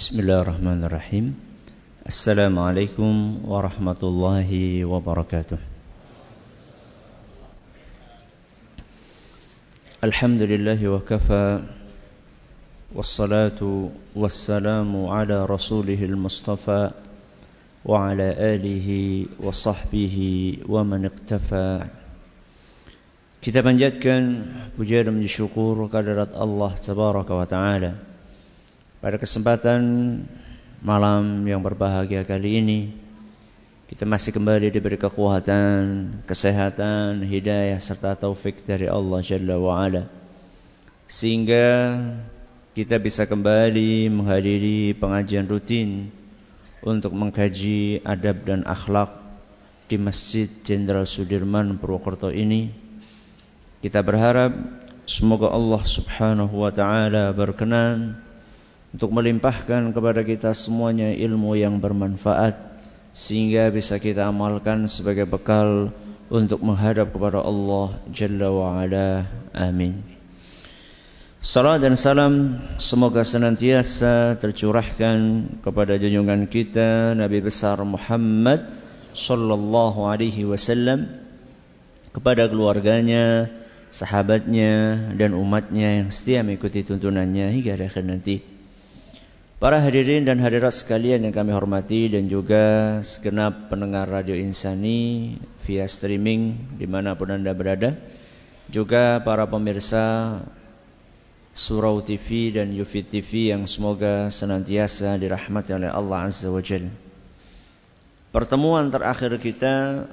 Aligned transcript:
بسم 0.00 0.16
الله 0.20 0.40
الرحمن 0.40 0.80
الرحيم 0.88 1.26
السلام 2.08 2.58
عليكم 2.58 3.12
ورحمة 3.44 4.00
الله 4.02 4.50
وبركاته 4.84 5.58
الحمد 10.04 10.42
لله 10.42 10.88
وكفى 10.88 11.60
والصلاة 12.96 13.60
والسلام 14.16 15.06
على 15.06 15.44
رسوله 15.44 16.00
المصطفى 16.04 16.90
وعلى 17.84 18.28
آله 18.56 18.88
وصحبه 19.36 20.16
ومن 20.64 21.00
اقتفى 21.12 21.70
Kita 23.44 23.60
panjatkan 23.60 24.48
puja 24.80 25.04
dan 25.04 25.20
syukur 25.28 25.76
kehadirat 25.92 26.32
Allah 26.32 26.72
Tabaraka 26.76 27.32
wa 27.36 27.44
Ta'ala. 27.44 28.09
Pada 29.00 29.16
kesempatan 29.16 29.80
malam 30.84 31.48
yang 31.48 31.64
berbahagia 31.64 32.20
kali 32.20 32.60
ini 32.60 32.80
Kita 33.88 34.04
masih 34.04 34.36
kembali 34.36 34.68
diberi 34.68 35.00
kekuatan, 35.00 36.20
kesehatan, 36.28 37.24
hidayah 37.24 37.80
serta 37.80 38.12
taufik 38.12 38.60
dari 38.60 38.92
Allah 38.92 39.24
Jalla 39.24 39.56
wa 39.56 39.80
Ala. 39.80 40.04
Sehingga 41.08 41.96
kita 42.76 43.00
bisa 43.00 43.24
kembali 43.24 44.12
menghadiri 44.12 44.92
pengajian 44.92 45.48
rutin 45.48 46.12
Untuk 46.84 47.16
mengkaji 47.16 48.04
adab 48.04 48.44
dan 48.44 48.68
akhlak 48.68 49.16
di 49.88 49.96
Masjid 49.96 50.46
Jenderal 50.60 51.08
Sudirman 51.08 51.80
Purwokerto 51.80 52.28
ini. 52.28 52.68
Kita 53.80 54.04
berharap 54.04 54.52
semoga 55.08 55.48
Allah 55.48 55.82
Subhanahu 55.88 56.52
wa 56.52 56.68
taala 56.68 57.32
berkenan 57.32 58.28
untuk 58.90 59.10
melimpahkan 59.14 59.94
kepada 59.94 60.20
kita 60.26 60.50
semuanya 60.50 61.14
ilmu 61.14 61.54
yang 61.54 61.78
bermanfaat 61.78 62.58
sehingga 63.10 63.70
bisa 63.70 63.98
kita 63.98 64.26
amalkan 64.26 64.86
sebagai 64.86 65.26
bekal 65.26 65.94
untuk 66.30 66.62
menghadap 66.62 67.10
kepada 67.10 67.42
Allah 67.42 67.98
Jalla 68.10 68.48
wa 68.54 68.78
ala. 68.78 69.26
Amin. 69.50 70.02
Salam 71.40 71.80
dan 71.80 71.96
salam 71.96 72.60
semoga 72.76 73.24
senantiasa 73.24 74.36
tercurahkan 74.36 75.48
kepada 75.64 75.96
junjungan 75.96 76.44
kita 76.46 77.16
Nabi 77.16 77.40
besar 77.40 77.80
Muhammad 77.80 78.68
sallallahu 79.16 80.04
alaihi 80.04 80.44
wasallam 80.44 81.08
kepada 82.12 82.44
keluarganya, 82.44 83.48
sahabatnya 83.88 85.00
dan 85.16 85.32
umatnya 85.32 86.04
yang 86.04 86.08
setia 86.12 86.44
mengikuti 86.44 86.84
tuntunannya 86.84 87.56
hingga 87.56 87.78
akhir 87.78 88.04
nanti. 88.04 88.49
Para 89.60 89.76
hadirin 89.76 90.24
dan 90.24 90.40
hadirat 90.40 90.72
sekalian 90.72 91.20
yang 91.20 91.36
kami 91.36 91.52
hormati 91.52 92.08
dan 92.08 92.32
juga 92.32 92.96
segenap 93.04 93.68
pendengar 93.68 94.08
Radio 94.08 94.32
Insani 94.32 95.36
via 95.68 95.84
streaming 95.84 96.56
di 96.80 96.88
mana 96.88 97.12
pun 97.12 97.28
anda 97.28 97.52
berada. 97.52 97.92
Juga 98.72 99.20
para 99.20 99.44
pemirsa 99.44 100.40
Surau 101.52 102.00
TV 102.00 102.56
dan 102.56 102.72
Yufid 102.72 103.12
TV 103.12 103.52
yang 103.52 103.68
semoga 103.68 104.32
senantiasa 104.32 105.20
dirahmati 105.20 105.76
oleh 105.76 105.92
Allah 105.92 106.32
Azza 106.32 106.48
wa 106.48 106.64
Jalla. 106.64 106.88
Pertemuan 108.32 108.88
terakhir 108.88 109.36
kita 109.36 110.08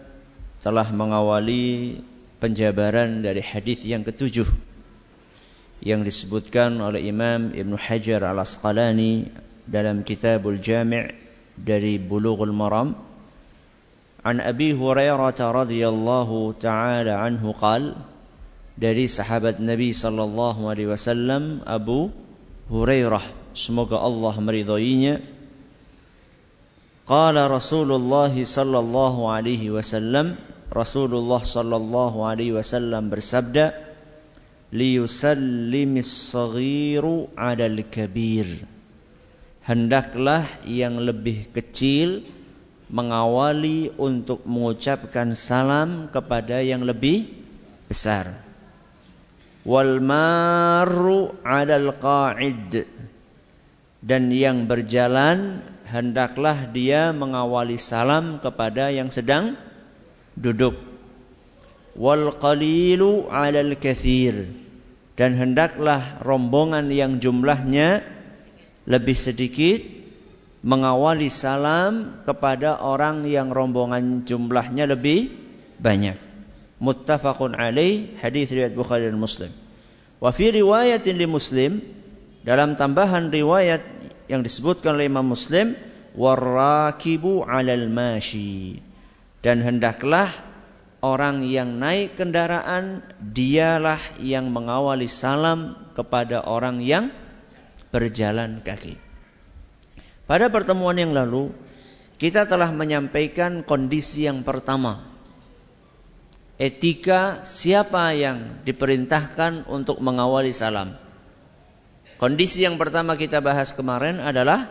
telah 0.59 0.91
mengawali 0.91 2.03
penjabaran 2.43 3.23
dari 3.23 3.39
hadis 3.39 3.79
yang 3.87 4.03
ketujuh 4.03 4.66
yang 5.81 6.01
disebutkan 6.01 6.81
oleh 6.81 7.05
Imam 7.05 7.53
Ibn 7.53 7.73
Hajar 7.77 8.25
al-Asqalani 8.25 9.29
dalam 9.67 10.01
Kitabul 10.01 10.57
Jami' 10.57 11.13
dari 11.57 12.01
Bulughul 12.01 12.53
Maram 12.53 12.97
An 14.25 14.43
Abi 14.43 14.73
Hurairah 14.73 15.33
radhiyallahu 15.37 16.57
taala 16.59 17.23
anhu 17.23 17.55
qal 17.55 17.95
dari 18.77 19.07
sahabat 19.07 19.57
Nabi 19.63 19.95
sallallahu 19.95 20.67
alaihi 20.69 20.91
wasallam 20.91 21.63
Abu 21.63 22.11
Hurairah 22.69 23.23
semoga 23.55 24.01
Allah 24.01 24.35
meridhoinya 24.37 25.23
Qala 27.07 27.47
Rasulullah 27.47 28.27
sallallahu 28.27 29.31
alaihi 29.31 29.71
wasallam 29.71 30.35
Rasulullah 30.67 31.39
sallallahu 31.39 32.27
alaihi 32.27 32.51
wasallam 32.51 33.07
bersabda 33.07 33.86
liyusallimis 34.71 36.31
saghiru 36.31 37.31
'alal 37.35 37.81
kabir. 37.87 38.47
Hendaklah 39.63 40.47
yang 40.63 40.99
lebih 41.03 41.51
kecil 41.51 42.23
mengawali 42.87 43.91
untuk 43.99 44.47
mengucapkan 44.47 45.35
salam 45.35 46.07
kepada 46.07 46.63
yang 46.63 46.87
lebih 46.87 47.27
besar. 47.91 48.31
Wal 49.67 49.99
maru 49.99 51.35
'alal 51.43 51.91
qa'id. 51.99 52.87
Dan 53.99 54.31
yang 54.31 54.71
berjalan 54.71 55.59
hendaklah 55.83 56.71
dia 56.71 57.11
mengawali 57.11 57.75
salam 57.75 58.39
kepada 58.39 58.87
yang 58.87 59.11
sedang 59.11 59.59
duduk 60.39 60.86
wal 61.97 62.31
qalilu 62.37 63.27
'alal 63.27 63.75
kathir. 63.75 64.47
Dan 65.17 65.33
hendaklah 65.33 66.21
rombongan 66.21 66.93
yang 66.93 67.17
jumlahnya 67.17 68.05
lebih 68.85 69.17
sedikit 69.17 69.81
mengawali 70.61 71.27
salam 71.33 72.21
kepada 72.21 72.77
orang 72.85 73.25
yang 73.25 73.49
rombongan 73.49 74.29
jumlahnya 74.29 74.85
lebih 74.85 75.33
banyak. 75.81 76.17
Muttafaqun 76.77 77.57
alaih 77.57 78.13
hadis 78.21 78.53
riwayat 78.53 78.77
Bukhari 78.77 79.09
dan 79.09 79.17
Muslim. 79.17 79.49
Wa 80.21 80.29
fi 80.29 80.53
riwayatin 80.53 81.17
li 81.17 81.25
Muslim 81.25 81.81
dalam 82.45 82.77
tambahan 82.77 83.33
riwayat 83.33 83.81
yang 84.29 84.45
disebutkan 84.45 84.93
oleh 84.93 85.09
Imam 85.09 85.25
Muslim 85.25 85.73
warakibu 86.13 87.41
'alal 87.41 87.89
mashi. 87.89 88.85
Dan 89.41 89.65
hendaklah 89.65 90.29
orang 91.01 91.45
yang 91.45 91.77
naik 91.77 92.17
kendaraan 92.17 93.05
dialah 93.21 94.01
yang 94.17 94.49
mengawali 94.49 95.05
salam 95.05 95.77
kepada 95.93 96.41
orang 96.45 96.81
yang 96.81 97.13
berjalan 97.93 98.61
kaki. 98.65 98.97
Pada 100.27 100.51
pertemuan 100.51 100.97
yang 100.97 101.15
lalu 101.15 101.53
kita 102.17 102.49
telah 102.49 102.73
menyampaikan 102.73 103.61
kondisi 103.61 104.25
yang 104.25 104.41
pertama. 104.41 105.05
Etika 106.57 107.45
siapa 107.45 108.17
yang 108.17 108.65
diperintahkan 108.65 109.69
untuk 109.69 110.01
mengawali 110.01 110.49
salam. 110.49 110.97
Kondisi 112.17 112.65
yang 112.65 112.81
pertama 112.81 113.13
kita 113.13 113.37
bahas 113.45 113.77
kemarin 113.77 114.17
adalah 114.17 114.65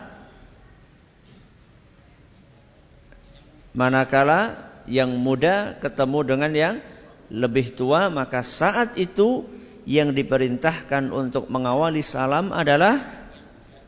Manakala 3.76 4.65
yang 4.86 5.14
muda 5.18 5.78
ketemu 5.78 6.18
dengan 6.26 6.52
yang 6.54 6.76
lebih 7.30 7.74
tua, 7.74 8.06
maka 8.10 8.42
saat 8.42 8.94
itu 8.98 9.46
yang 9.86 10.14
diperintahkan 10.14 11.14
untuk 11.14 11.46
mengawali 11.46 12.02
salam 12.02 12.50
adalah 12.50 13.02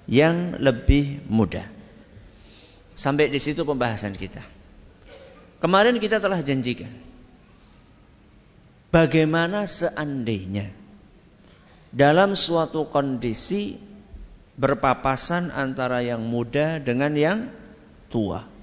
yang 0.06 0.58
lebih 0.58 1.22
muda. 1.26 1.66
Sampai 2.98 3.30
di 3.30 3.38
situ 3.38 3.62
pembahasan 3.62 4.14
kita. 4.14 4.42
Kemarin 5.58 5.98
kita 5.98 6.22
telah 6.22 6.38
janjikan. 6.42 6.90
Bagaimana 8.88 9.68
seandainya 9.68 10.72
dalam 11.92 12.32
suatu 12.32 12.88
kondisi 12.88 13.76
berpapasan 14.58 15.54
antara 15.54 16.02
yang 16.02 16.24
muda 16.24 16.82
dengan 16.82 17.12
yang 17.14 17.38
tua. 18.10 18.57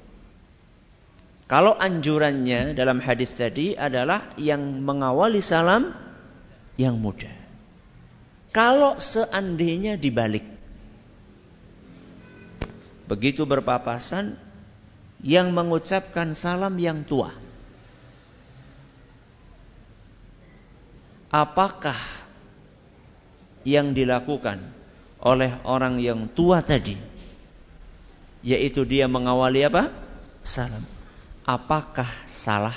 Kalau 1.46 1.78
anjurannya 1.78 2.74
dalam 2.74 2.98
hadis 2.98 3.38
tadi 3.38 3.78
adalah 3.78 4.34
yang 4.42 4.82
mengawali 4.82 5.46
salam 5.46 5.94
yang 6.74 6.98
muda. 6.98 7.30
Kalau 8.50 8.98
seandainya 8.98 9.94
dibalik. 9.94 10.42
Begitu 13.06 13.46
berpapasan 13.46 14.42
yang 15.22 15.54
mengucapkan 15.54 16.34
salam 16.34 16.74
yang 16.82 17.06
tua. 17.06 17.30
Apakah 21.30 22.00
yang 23.62 23.94
dilakukan 23.94 24.66
oleh 25.22 25.62
orang 25.62 26.02
yang 26.02 26.26
tua 26.26 26.66
tadi 26.66 26.98
yaitu 28.42 28.82
dia 28.82 29.06
mengawali 29.06 29.62
apa? 29.62 29.94
Salam 30.42 30.95
apakah 31.46 32.10
salah? 32.26 32.76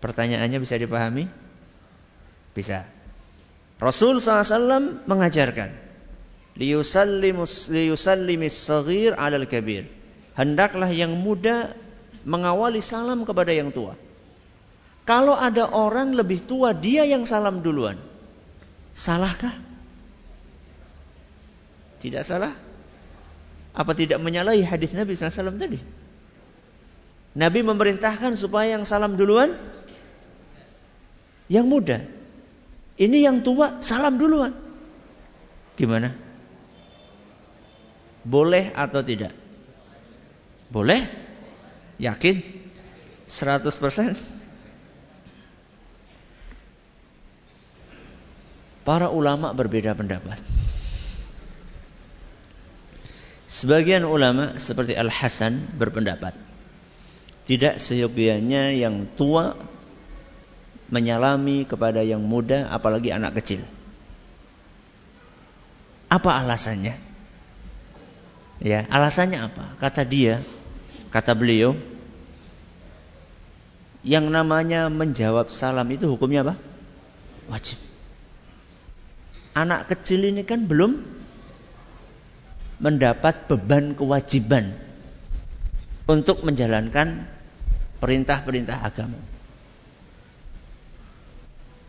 Pertanyaannya 0.00 0.58
bisa 0.60 0.76
dipahami? 0.80 1.28
Bisa. 2.56 2.84
Rasul 3.80 4.20
SAW 4.20 5.04
mengajarkan 5.08 5.72
liyusallimis 6.60 8.52
saghir 8.52 9.16
'alal 9.16 9.48
kabir. 9.48 9.88
Hendaklah 10.36 10.92
yang 10.92 11.16
muda 11.16 11.72
mengawali 12.24 12.84
salam 12.84 13.24
kepada 13.24 13.52
yang 13.52 13.72
tua. 13.72 13.96
Kalau 15.08 15.32
ada 15.34 15.66
orang 15.72 16.12
lebih 16.12 16.44
tua, 16.44 16.76
dia 16.76 17.08
yang 17.08 17.24
salam 17.24 17.64
duluan. 17.64 17.96
Salahkah? 18.92 19.56
Tidak 22.00 22.22
salah? 22.24 22.69
Apa 23.80 23.96
tidak 23.96 24.20
menyalahi 24.20 24.60
hadis 24.60 24.92
Nabi 24.92 25.16
SAW 25.16 25.56
tadi? 25.56 25.80
Nabi 27.32 27.60
memerintahkan 27.64 28.36
supaya 28.36 28.76
yang 28.76 28.84
salam 28.84 29.16
duluan 29.16 29.56
yang 31.48 31.64
muda. 31.64 32.04
Ini 33.00 33.24
yang 33.24 33.40
tua 33.40 33.80
salam 33.80 34.20
duluan. 34.20 34.52
Gimana? 35.80 36.12
Boleh 38.20 38.68
atau 38.76 39.00
tidak? 39.00 39.32
Boleh? 40.68 41.08
Yakin? 41.96 42.36
100%? 43.24 44.20
Para 48.84 49.08
ulama 49.08 49.56
berbeda 49.56 49.96
pendapat. 49.96 50.36
Sebagian 53.50 54.06
ulama 54.06 54.62
seperti 54.62 54.94
Al-Hasan 54.94 55.74
berpendapat 55.74 56.38
tidak 57.50 57.82
seyogianya 57.82 58.70
yang 58.70 59.10
tua 59.18 59.58
menyalami 60.86 61.66
kepada 61.66 61.98
yang 62.06 62.22
muda 62.22 62.70
apalagi 62.70 63.10
anak 63.10 63.42
kecil. 63.42 63.66
Apa 66.06 66.46
alasannya? 66.46 66.94
Ya, 68.62 68.86
alasannya 68.86 69.50
apa? 69.50 69.74
Kata 69.82 70.06
dia, 70.06 70.46
kata 71.10 71.34
beliau, 71.34 71.74
yang 74.06 74.30
namanya 74.30 74.86
menjawab 74.86 75.50
salam 75.50 75.90
itu 75.90 76.06
hukumnya 76.06 76.46
apa? 76.46 76.54
Wajib. 77.50 77.82
Anak 79.58 79.90
kecil 79.90 80.22
ini 80.30 80.46
kan 80.46 80.70
belum 80.70 81.02
mendapat 82.80 83.46
beban 83.46 83.92
kewajiban 83.92 84.72
untuk 86.08 86.42
menjalankan 86.42 87.28
perintah-perintah 88.00 88.80
agama 88.80 89.20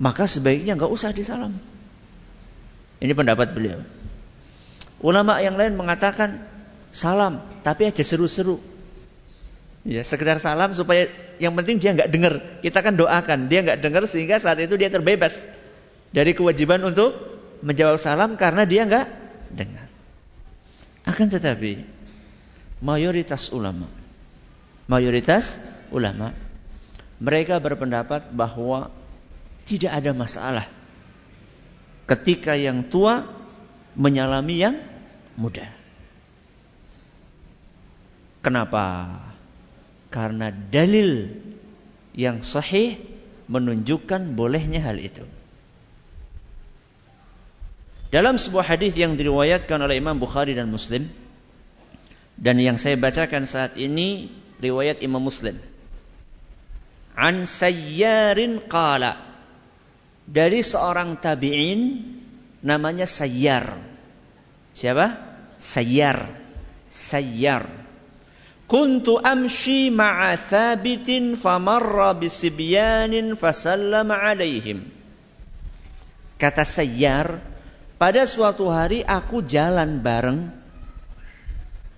maka 0.01 0.25
sebaiknya 0.25 0.73
nggak 0.73 0.89
usah 0.89 1.13
disalam. 1.13 1.53
Ini 2.97 3.13
pendapat 3.13 3.53
beliau. 3.53 3.85
Ulama 4.97 5.37
yang 5.45 5.61
lain 5.61 5.77
mengatakan 5.77 6.41
salam, 6.89 7.45
tapi 7.61 7.85
aja 7.85 8.01
seru-seru. 8.01 8.57
Ya, 9.85 10.01
sekedar 10.01 10.41
salam 10.41 10.73
supaya 10.73 11.09
yang 11.37 11.53
penting 11.53 11.77
dia 11.77 11.93
nggak 11.93 12.09
dengar. 12.09 12.33
Kita 12.65 12.81
kan 12.81 12.97
doakan, 12.97 13.45
dia 13.45 13.61
nggak 13.61 13.77
dengar 13.77 14.09
sehingga 14.09 14.41
saat 14.41 14.57
itu 14.57 14.73
dia 14.73 14.89
terbebas 14.89 15.45
dari 16.09 16.33
kewajiban 16.33 16.81
untuk 16.81 17.13
menjawab 17.61 18.01
salam 18.01 18.33
karena 18.41 18.65
dia 18.65 18.89
nggak 18.89 19.05
dengar. 19.53 19.85
Akan 21.05 21.27
tetapi 21.27 21.81
mayoritas 22.81 23.49
ulama, 23.49 23.89
mayoritas 24.85 25.57
ulama 25.89 26.33
mereka 27.21 27.61
berpendapat 27.61 28.33
bahwa 28.33 28.89
tidak 29.65 29.93
ada 29.93 30.11
masalah 30.13 30.65
ketika 32.09 32.57
yang 32.57 32.85
tua 32.85 33.29
menyalami 33.93 34.55
yang 34.57 34.75
muda. 35.37 35.69
Kenapa? 38.41 39.15
Karena 40.09 40.49
dalil 40.49 41.29
yang 42.17 42.41
sahih 42.41 42.99
menunjukkan 43.47 44.33
bolehnya 44.33 44.81
hal 44.81 44.97
itu. 44.97 45.23
Dalam 48.11 48.35
sebuah 48.35 48.75
hadis 48.75 48.91
yang 48.99 49.15
diriwayatkan 49.15 49.79
oleh 49.79 50.03
Imam 50.03 50.19
Bukhari 50.19 50.51
dan 50.51 50.67
Muslim 50.67 51.07
dan 52.35 52.59
yang 52.59 52.75
saya 52.75 52.99
bacakan 52.99 53.47
saat 53.47 53.79
ini 53.79 54.27
riwayat 54.59 54.99
Imam 54.99 55.23
Muslim. 55.23 55.55
An 57.15 57.47
Sayyarin 57.47 58.67
qala 58.67 59.15
dari 60.27 60.59
seorang 60.59 61.23
tabi'in 61.23 62.03
namanya 62.59 63.07
Sayyar. 63.07 63.79
Siapa? 64.75 65.15
Sayyar. 65.55 66.27
Sayyar. 66.91 67.67
Kuntu 68.67 69.19
amshi 69.19 69.91
ma'a 69.91 70.35
thabitin 70.39 71.35
famarra 71.35 72.15
bisibyanin 72.15 73.35
fasallama 73.35 74.15
alaihim. 74.15 74.87
Kata 76.39 76.63
Sayyar, 76.63 77.50
pada 78.01 78.25
suatu 78.25 78.65
hari 78.73 79.05
aku 79.05 79.45
jalan 79.45 80.01
bareng 80.01 80.49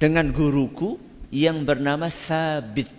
dengan 0.04 0.36
guruku 0.36 1.00
yang 1.32 1.64
bernama 1.64 2.12
Thabit. 2.12 2.92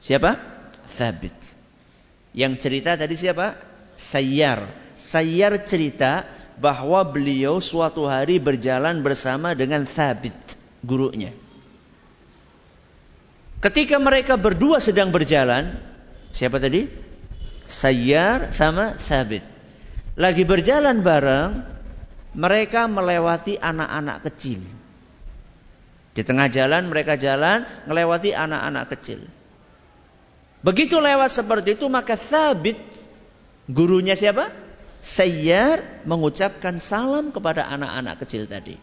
Siapa? 0.00 0.40
Thabit. 0.88 1.36
Yang 2.32 2.52
cerita 2.64 2.96
tadi 2.96 3.12
siapa? 3.20 3.60
Sayyar. 4.00 4.64
Sayyar 4.96 5.60
cerita 5.68 6.24
bahwa 6.56 7.04
beliau 7.04 7.60
suatu 7.60 8.08
hari 8.08 8.40
berjalan 8.40 9.04
bersama 9.04 9.52
dengan 9.52 9.84
Thabit, 9.84 10.32
gurunya. 10.80 11.36
Ketika 13.60 14.00
mereka 14.00 14.40
berdua 14.40 14.80
sedang 14.80 15.12
berjalan, 15.12 15.76
siapa 16.32 16.56
tadi? 16.64 16.88
Sayyar 17.68 18.56
sama 18.56 18.96
Thabit. 18.96 19.57
Lagi 20.18 20.42
berjalan 20.42 20.98
bareng, 21.00 21.62
mereka 22.34 22.90
melewati 22.90 23.54
anak-anak 23.54 24.26
kecil. 24.26 24.60
Di 26.12 26.26
tengah 26.26 26.50
jalan 26.50 26.90
mereka 26.90 27.14
jalan 27.14 27.62
melewati 27.86 28.34
anak-anak 28.34 28.90
kecil. 28.98 29.22
Begitu 30.66 30.98
lewat 30.98 31.30
seperti 31.30 31.78
itu 31.78 31.86
maka 31.86 32.18
Thabit 32.18 32.82
Gurunya 33.68 34.16
siapa? 34.16 34.48
Sayyar 34.98 36.02
mengucapkan 36.08 36.80
salam 36.80 37.30
kepada 37.30 37.68
anak-anak 37.68 38.24
kecil 38.24 38.48
tadi. 38.48 38.80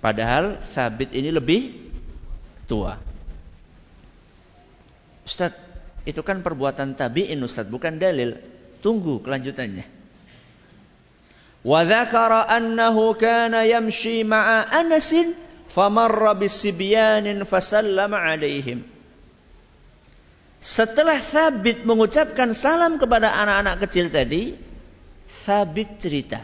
Padahal 0.00 0.64
Sabit 0.64 1.12
ini 1.12 1.28
lebih 1.28 1.76
tua. 2.64 3.09
Ustaz, 5.30 5.54
itu 6.02 6.26
kan 6.26 6.42
perbuatan 6.42 6.98
tabi'in 6.98 7.38
Ustaz, 7.46 7.70
bukan 7.70 8.02
dalil. 8.02 8.34
Tunggu 8.82 9.22
kelanjutannya. 9.22 9.86
Wa 11.62 11.86
dzakara 11.86 12.50
annahu 12.50 13.14
kana 13.14 13.62
yamshi 13.62 14.26
ma'a 14.26 14.66
Anasin 14.74 15.38
famarra 15.70 16.34
bisibyanin 16.34 17.46
fasallama 17.46 18.18
alaihim. 18.18 18.82
Setelah 20.58 21.22
Thabit 21.22 21.86
mengucapkan 21.86 22.50
salam 22.52 22.98
kepada 22.98 23.30
anak-anak 23.30 23.86
kecil 23.86 24.10
tadi, 24.10 24.58
Thabit 25.30 26.02
cerita, 26.02 26.42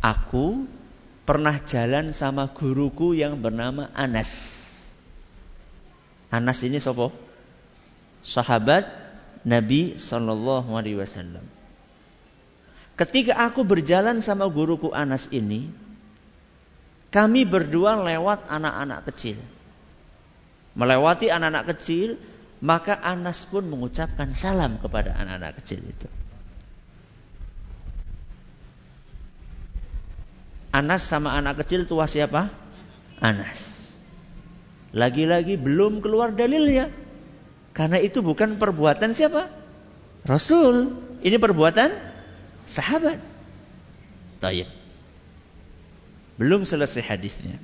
Aku 0.00 0.64
pernah 1.28 1.60
jalan 1.60 2.16
sama 2.16 2.48
guruku 2.48 3.12
yang 3.12 3.36
bernama 3.36 3.92
Anas. 3.92 4.69
Anas 6.30 6.62
ini 6.62 6.78
sopo? 6.78 7.10
Sahabat 8.22 8.86
Nabi 9.42 9.98
Shallallahu 9.98 10.70
Alaihi 10.72 10.98
Wasallam. 10.98 11.42
Ketika 12.94 13.34
aku 13.34 13.64
berjalan 13.66 14.20
sama 14.20 14.46
guruku 14.46 14.92
Anas 14.92 15.26
ini, 15.32 15.72
kami 17.10 17.48
berdua 17.48 17.98
lewat 17.98 18.46
anak-anak 18.46 19.08
kecil. 19.10 19.40
Melewati 20.76 21.32
anak-anak 21.32 21.74
kecil, 21.74 22.20
maka 22.60 22.94
Anas 22.94 23.48
pun 23.48 23.66
mengucapkan 23.66 24.36
salam 24.36 24.78
kepada 24.78 25.16
anak-anak 25.16 25.58
kecil 25.58 25.80
itu. 25.82 26.08
Anas 30.70 31.02
sama 31.02 31.34
anak 31.34 31.64
kecil 31.64 31.88
tua 31.88 32.06
siapa? 32.06 32.52
Anas. 33.18 33.79
Lagi-lagi 34.90 35.54
belum 35.54 36.02
keluar 36.02 36.34
dalilnya. 36.34 36.90
Karena 37.70 38.02
itu 38.02 38.20
bukan 38.20 38.58
perbuatan 38.58 39.14
siapa? 39.14 39.46
Rasul. 40.26 40.98
Ini 41.22 41.36
perbuatan 41.38 41.94
sahabat. 42.66 43.22
Tayyib. 44.42 44.66
Belum 46.40 46.64
selesai 46.64 47.04
hadisnya. 47.04 47.60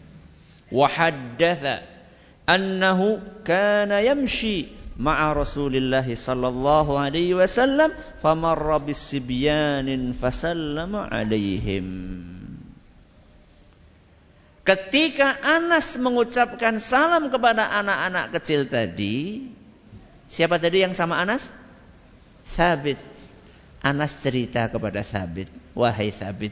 Wa 0.68 0.86
haddatha 0.86 1.82
annahu 2.44 3.18
kana 3.42 4.04
yamshi 4.04 4.70
ma'a 5.00 5.32
Rasulillah 5.32 6.04
sallallahu 6.04 6.94
alaihi 6.94 7.32
wasallam 7.32 7.96
famarra 8.20 8.76
bisibyanin 8.78 10.12
fasallama 10.12 11.08
alaihim. 11.08 12.35
Ketika 14.66 15.38
Anas 15.46 15.94
mengucapkan 15.94 16.82
salam 16.82 17.30
kepada 17.30 17.70
anak-anak 17.70 18.34
kecil 18.34 18.66
tadi, 18.66 19.46
siapa 20.26 20.58
tadi 20.58 20.82
yang 20.82 20.90
sama 20.90 21.22
Anas? 21.22 21.54
Thabit. 22.58 22.98
Anas 23.78 24.18
cerita 24.18 24.66
kepada 24.66 25.06
Thabit, 25.06 25.46
"Wahai 25.70 26.10
Thabit, 26.10 26.50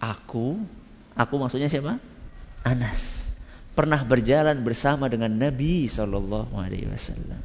aku, 0.00 0.64
aku 1.12 1.34
maksudnya 1.36 1.68
siapa? 1.68 2.00
Anas. 2.64 3.28
Pernah 3.76 4.00
berjalan 4.08 4.64
bersama 4.64 5.12
dengan 5.12 5.36
Nabi 5.36 5.84
sallallahu 5.84 6.56
alaihi 6.56 6.88
wasallam. 6.88 7.44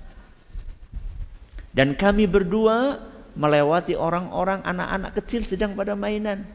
Dan 1.75 1.99
kami 1.99 2.31
berdua 2.31 3.03
melewati 3.35 3.99
orang-orang 3.99 4.63
anak-anak 4.63 5.19
kecil 5.19 5.43
sedang 5.43 5.75
pada 5.75 5.99
mainan. 5.99 6.47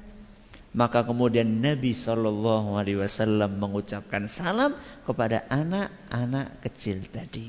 Maka 0.76 1.08
kemudian 1.08 1.64
Nabi 1.64 1.96
Shallallahu 1.96 2.76
Alaihi 2.76 3.00
Wasallam 3.00 3.56
mengucapkan 3.56 4.28
salam 4.28 4.76
kepada 5.08 5.40
anak-anak 5.48 6.60
kecil 6.68 7.00
tadi. 7.08 7.48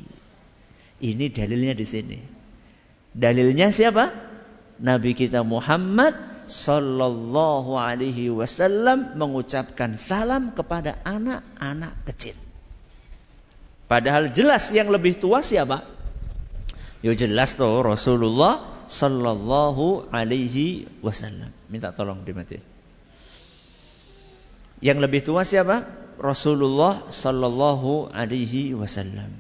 Ini 1.04 1.28
dalilnya 1.36 1.76
di 1.76 1.84
sini. 1.84 2.20
Dalilnya 3.12 3.76
siapa? 3.76 4.16
Nabi 4.80 5.12
kita 5.12 5.44
Muhammad 5.44 6.16
Sallallahu 6.48 7.76
Alaihi 7.76 8.32
Wasallam 8.32 9.20
mengucapkan 9.20 10.00
salam 10.00 10.56
kepada 10.56 10.96
anak-anak 11.04 12.08
kecil. 12.08 12.40
Padahal 13.92 14.32
jelas 14.32 14.72
yang 14.72 14.88
lebih 14.88 15.20
tua 15.20 15.44
siapa? 15.44 15.84
Yo 17.04 17.12
jelas 17.12 17.60
tuh 17.60 17.84
Rasulullah 17.84 18.88
Sallallahu 18.88 20.08
Alaihi 20.16 20.88
Wasallam. 21.04 21.52
Minta 21.68 21.92
tolong 21.92 22.24
dimatiin. 22.24 22.77
Yang 24.84 24.98
lebih 25.02 25.22
tua 25.26 25.42
siapa? 25.42 25.86
Rasulullah 26.18 27.10
sallallahu 27.10 28.10
alaihi 28.14 28.74
wasallam. 28.74 29.34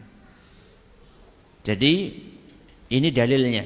Jadi 1.65 1.93
ini 2.93 3.09
dalilnya. 3.11 3.65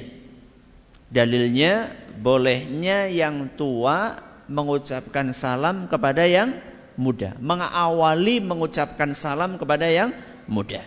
Dalilnya 1.12 1.92
bolehnya 2.18 3.06
yang 3.12 3.52
tua 3.52 4.16
mengucapkan 4.48 5.30
salam 5.36 5.86
kepada 5.86 6.24
yang 6.24 6.56
muda, 6.96 7.36
mengawali 7.40 8.40
mengucapkan 8.40 9.12
salam 9.12 9.60
kepada 9.60 9.88
yang 9.92 10.16
muda. 10.48 10.84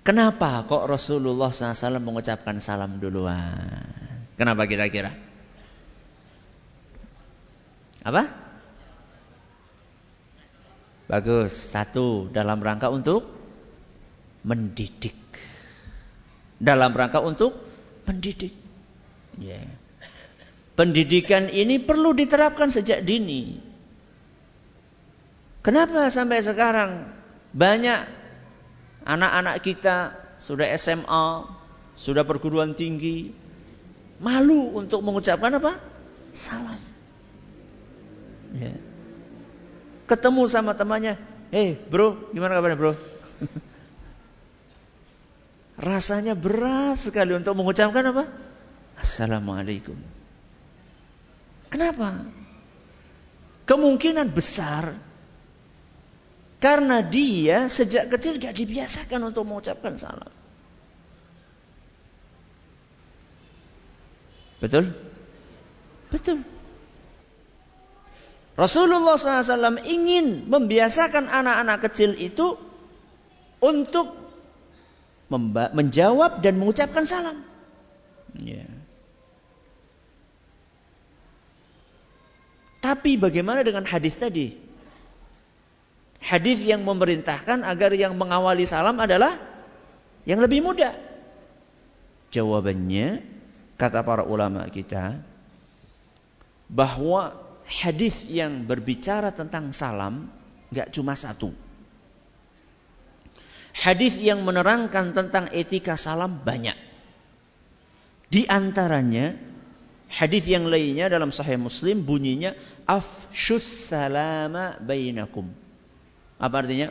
Kenapa 0.00 0.64
kok 0.64 0.88
Rasulullah 0.88 1.52
SAW 1.52 2.00
mengucapkan 2.00 2.56
salam 2.58 2.98
duluan? 2.98 3.84
Kenapa 4.40 4.64
kira-kira? 4.64 5.12
Apa? 8.04 8.22
Bagus. 11.10 11.52
Satu, 11.52 12.30
dalam 12.30 12.62
rangka 12.62 12.88
untuk 12.88 13.26
mendidik. 14.46 15.16
Dalam 16.60 16.94
rangka 16.96 17.20
untuk 17.20 17.56
mendidik. 18.08 18.54
Yeah. 19.36 19.68
Pendidikan 20.78 21.52
ini 21.52 21.76
perlu 21.76 22.16
diterapkan 22.16 22.72
sejak 22.72 23.04
dini. 23.04 23.60
Kenapa 25.60 26.08
sampai 26.08 26.40
sekarang 26.40 27.04
banyak 27.52 28.00
anak-anak 29.04 29.60
kita 29.60 30.16
sudah 30.40 30.72
SMA, 30.80 31.44
sudah 32.00 32.24
perguruan 32.24 32.72
tinggi, 32.72 33.28
malu 34.24 34.72
untuk 34.72 35.04
mengucapkan 35.04 35.60
apa? 35.60 35.76
Salam. 36.32 36.89
Ya. 38.56 38.74
Ketemu 40.10 40.42
sama 40.50 40.74
temannya, 40.74 41.14
"Hei, 41.54 41.78
bro, 41.78 42.30
gimana 42.34 42.58
kabarnya, 42.58 42.78
bro?" 42.78 42.92
Rasanya 45.80 46.36
berat 46.36 47.00
sekali 47.00 47.32
untuk 47.32 47.56
mengucapkan 47.56 48.04
apa? 48.10 48.28
Assalamualaikum. 49.00 49.96
Kenapa? 51.72 52.26
Kemungkinan 53.64 54.28
besar 54.34 54.98
karena 56.60 57.00
dia 57.00 57.72
sejak 57.72 58.12
kecil 58.12 58.36
gak 58.36 58.52
dibiasakan 58.52 59.32
untuk 59.32 59.48
mengucapkan 59.48 59.96
salam. 59.96 60.28
Betul? 64.60 64.92
Betul. 66.12 66.44
Rasulullah 68.60 69.16
SAW 69.16 69.80
ingin 69.88 70.44
membiasakan 70.44 71.32
anak-anak 71.32 71.80
kecil 71.88 72.12
itu 72.12 72.60
untuk 73.56 74.12
menjawab 75.72 76.44
dan 76.44 76.60
mengucapkan 76.60 77.08
salam. 77.08 77.40
Ya. 78.36 78.68
Tapi 82.84 83.16
bagaimana 83.16 83.64
dengan 83.64 83.88
hadis 83.88 84.20
tadi? 84.20 84.52
Hadis 86.20 86.60
yang 86.60 86.84
memerintahkan 86.84 87.64
agar 87.64 87.96
yang 87.96 88.12
mengawali 88.20 88.68
salam 88.68 89.00
adalah 89.00 89.40
yang 90.28 90.36
lebih 90.36 90.60
muda. 90.60 90.92
Jawabannya 92.28 93.24
kata 93.80 94.04
para 94.04 94.20
ulama 94.28 94.68
kita 94.68 95.16
bahwa 96.68 97.49
hadis 97.70 98.26
yang 98.26 98.66
berbicara 98.66 99.30
tentang 99.30 99.70
salam 99.70 100.26
nggak 100.74 100.90
cuma 100.90 101.14
satu. 101.14 101.54
Hadis 103.70 104.18
yang 104.18 104.42
menerangkan 104.42 105.14
tentang 105.14 105.46
etika 105.54 105.94
salam 105.94 106.42
banyak. 106.42 106.74
Di 108.26 108.46
antaranya 108.50 109.38
hadis 110.10 110.50
yang 110.50 110.66
lainnya 110.66 111.06
dalam 111.06 111.30
Sahih 111.30 111.58
Muslim 111.58 112.02
bunyinya 112.02 112.58
afshus 112.90 113.94
salama 113.94 114.74
bainakum. 114.82 115.54
Apa 116.42 116.66
artinya? 116.66 116.90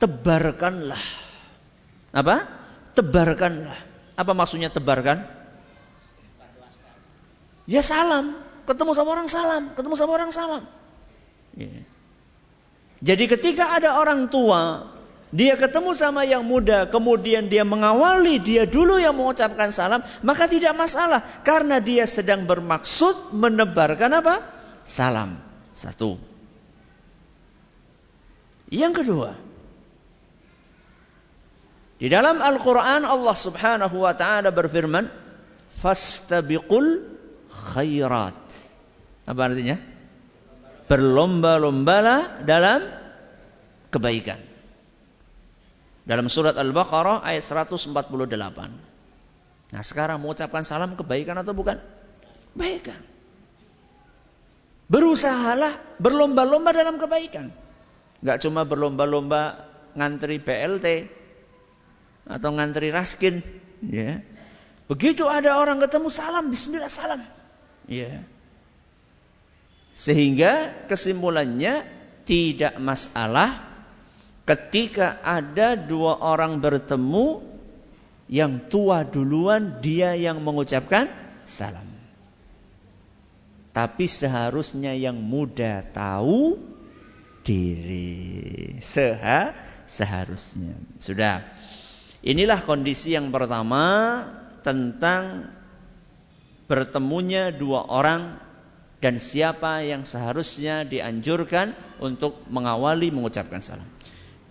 Tebarkanlah. 0.00 1.04
Apa? 2.16 2.36
Tebarkanlah. 2.96 3.78
Apa 4.16 4.32
maksudnya 4.32 4.72
tebarkan? 4.72 5.28
Ya 7.68 7.84
salam. 7.84 8.47
Ketemu 8.68 8.92
sama 8.92 9.08
orang 9.16 9.28
salam, 9.32 9.72
ketemu 9.72 9.94
sama 9.96 10.12
orang 10.12 10.28
salam. 10.28 10.62
Ya. 11.56 11.88
Jadi 13.00 13.24
ketika 13.32 13.72
ada 13.72 13.96
orang 13.96 14.28
tua, 14.28 14.92
dia 15.32 15.56
ketemu 15.56 15.96
sama 15.96 16.28
yang 16.28 16.44
muda, 16.44 16.84
kemudian 16.92 17.48
dia 17.48 17.64
mengawali 17.64 18.36
dia 18.44 18.68
dulu 18.68 19.00
yang 19.00 19.16
mengucapkan 19.16 19.72
salam, 19.72 20.04
maka 20.20 20.44
tidak 20.52 20.76
masalah 20.76 21.24
karena 21.48 21.80
dia 21.80 22.04
sedang 22.04 22.44
bermaksud 22.44 23.32
menebarkan 23.32 24.20
apa? 24.20 24.34
Salam. 24.84 25.40
Satu. 25.72 26.20
Yang 28.68 29.00
kedua, 29.00 29.30
di 31.96 32.06
dalam 32.12 32.38
Al-Quran 32.38 33.08
Allah 33.08 33.36
subhanahu 33.36 33.96
wa 34.04 34.12
ta'ala 34.12 34.52
berfirman, 34.52 35.08
Fastabiqul 35.78 37.17
khairat. 37.58 38.38
Apa 39.28 39.40
artinya? 39.50 39.76
Berlomba-lombalah 40.88 42.46
dalam 42.48 42.80
kebaikan. 43.92 44.40
Dalam 46.08 46.32
surat 46.32 46.56
Al-Baqarah 46.56 47.20
ayat 47.20 47.44
148. 47.44 47.92
Nah 49.68 49.82
sekarang 49.84 50.24
mengucapkan 50.24 50.64
salam 50.64 50.96
kebaikan 50.96 51.36
atau 51.36 51.52
bukan? 51.52 51.76
Kebaikan. 52.56 52.96
Berusahalah 54.88 55.76
berlomba-lomba 56.00 56.72
dalam 56.72 56.96
kebaikan. 56.96 57.52
Gak 58.24 58.40
cuma 58.40 58.64
berlomba-lomba 58.64 59.68
ngantri 59.92 60.40
BLT 60.40 61.12
atau 62.24 62.50
ngantri 62.56 62.88
raskin. 62.88 63.44
Ya. 63.84 64.24
Begitu 64.88 65.28
ada 65.28 65.60
orang 65.60 65.84
ketemu 65.84 66.08
salam, 66.08 66.48
Bismillah 66.48 66.88
salam. 66.88 67.20
Ya. 67.88 68.22
Sehingga 69.96 70.86
kesimpulannya 70.86 71.82
tidak 72.28 72.76
masalah 72.78 73.66
ketika 74.44 75.18
ada 75.24 75.74
dua 75.74 76.20
orang 76.20 76.60
bertemu 76.60 77.42
yang 78.28 78.68
tua 78.68 79.02
duluan 79.08 79.80
dia 79.80 80.12
yang 80.14 80.44
mengucapkan 80.44 81.08
salam. 81.48 81.88
Tapi 83.72 84.04
seharusnya 84.04 84.92
yang 84.92 85.16
muda 85.16 85.80
tahu 85.88 86.60
diri. 87.42 88.76
Seha, 88.84 89.56
seharusnya. 89.88 90.76
Sudah. 91.00 91.48
Inilah 92.20 92.66
kondisi 92.66 93.16
yang 93.16 93.32
pertama 93.32 94.20
tentang 94.66 95.48
bertemunya 96.68 97.50
dua 97.50 97.88
orang 97.88 98.36
dan 99.00 99.16
siapa 99.16 99.82
yang 99.82 100.04
seharusnya 100.04 100.84
dianjurkan 100.84 101.74
untuk 101.98 102.44
mengawali 102.52 103.08
mengucapkan 103.08 103.64
salam. 103.64 103.88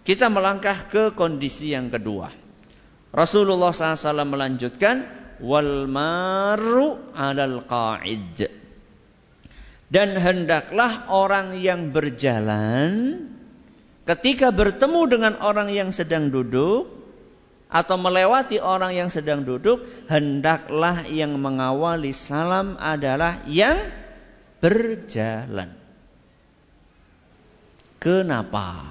Kita 0.02 0.32
melangkah 0.32 0.88
ke 0.88 1.14
kondisi 1.14 1.76
yang 1.76 1.92
kedua. 1.92 2.32
Rasulullah 3.12 3.72
SAW 3.76 4.24
melanjutkan 4.24 5.04
wal 5.44 5.86
maru 5.86 7.12
alal 7.12 7.64
qa'id. 7.68 8.50
Dan 9.88 10.20
hendaklah 10.20 11.08
orang 11.08 11.56
yang 11.60 11.96
berjalan 11.96 13.24
ketika 14.04 14.52
bertemu 14.52 15.02
dengan 15.08 15.34
orang 15.40 15.72
yang 15.72 15.96
sedang 15.96 16.28
duduk 16.28 16.97
atau 17.68 18.00
melewati 18.00 18.64
orang 18.64 18.96
yang 18.96 19.10
sedang 19.12 19.44
duduk, 19.44 19.84
hendaklah 20.08 21.04
yang 21.12 21.36
mengawali 21.36 22.16
salam 22.16 22.80
adalah 22.80 23.44
yang 23.44 23.92
berjalan. 24.64 25.76
Kenapa? 28.00 28.88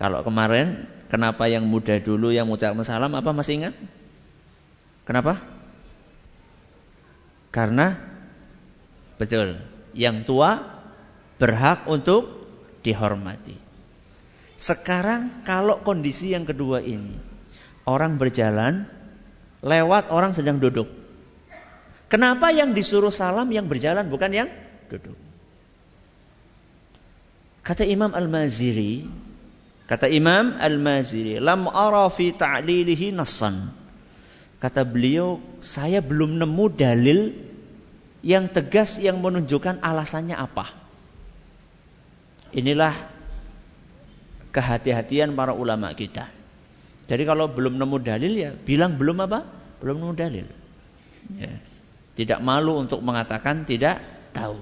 Kalau 0.00 0.24
kemarin, 0.24 0.88
kenapa 1.12 1.46
yang 1.46 1.68
muda 1.68 2.00
dulu 2.00 2.32
yang 2.32 2.48
mengucapkan 2.48 2.82
salam 2.82 3.12
apa 3.12 3.30
masih 3.36 3.62
ingat? 3.62 3.74
Kenapa? 5.04 5.36
Karena 7.52 8.00
betul, 9.20 9.60
yang 9.92 10.24
tua 10.24 10.64
berhak 11.36 11.84
untuk 11.84 12.48
dihormati. 12.80 13.60
Sekarang 14.56 15.44
kalau 15.44 15.82
kondisi 15.84 16.32
yang 16.32 16.48
kedua 16.48 16.80
ini, 16.80 17.31
orang 17.88 18.18
berjalan 18.18 18.86
lewat 19.62 20.10
orang 20.10 20.34
sedang 20.34 20.58
duduk. 20.58 20.90
Kenapa 22.10 22.52
yang 22.52 22.76
disuruh 22.76 23.14
salam 23.14 23.48
yang 23.48 23.70
berjalan 23.70 24.04
bukan 24.12 24.30
yang 24.34 24.48
duduk? 24.92 25.16
Kata 27.62 27.86
Imam 27.86 28.12
Al-Maziri, 28.12 29.06
kata 29.86 30.10
Imam 30.10 30.58
Al-Maziri, 30.58 31.38
lam 31.38 31.70
ara 31.70 32.10
fi 32.10 32.34
ta'lilihi 32.34 33.14
nassan. 33.14 33.70
Kata 34.58 34.82
beliau, 34.82 35.40
saya 35.62 36.02
belum 36.02 36.42
nemu 36.42 36.64
dalil 36.74 37.18
yang 38.22 38.50
tegas 38.50 38.98
yang 39.02 39.18
menunjukkan 39.18 39.82
alasannya 39.82 40.38
apa. 40.38 40.70
Inilah 42.52 42.94
kehati-hatian 44.52 45.32
para 45.32 45.56
ulama 45.56 45.90
kita. 45.96 46.41
Jadi 47.12 47.28
kalau 47.28 47.44
belum 47.52 47.76
nemu 47.76 47.96
dalil 48.00 48.32
ya 48.32 48.56
bilang 48.56 48.96
belum 48.96 49.28
apa? 49.28 49.44
Belum 49.84 50.00
nemu 50.00 50.14
dalil. 50.16 50.46
Ya. 51.36 51.52
Tidak 52.16 52.40
malu 52.40 52.80
untuk 52.80 53.04
mengatakan 53.04 53.68
tidak 53.68 54.00
tahu. 54.32 54.56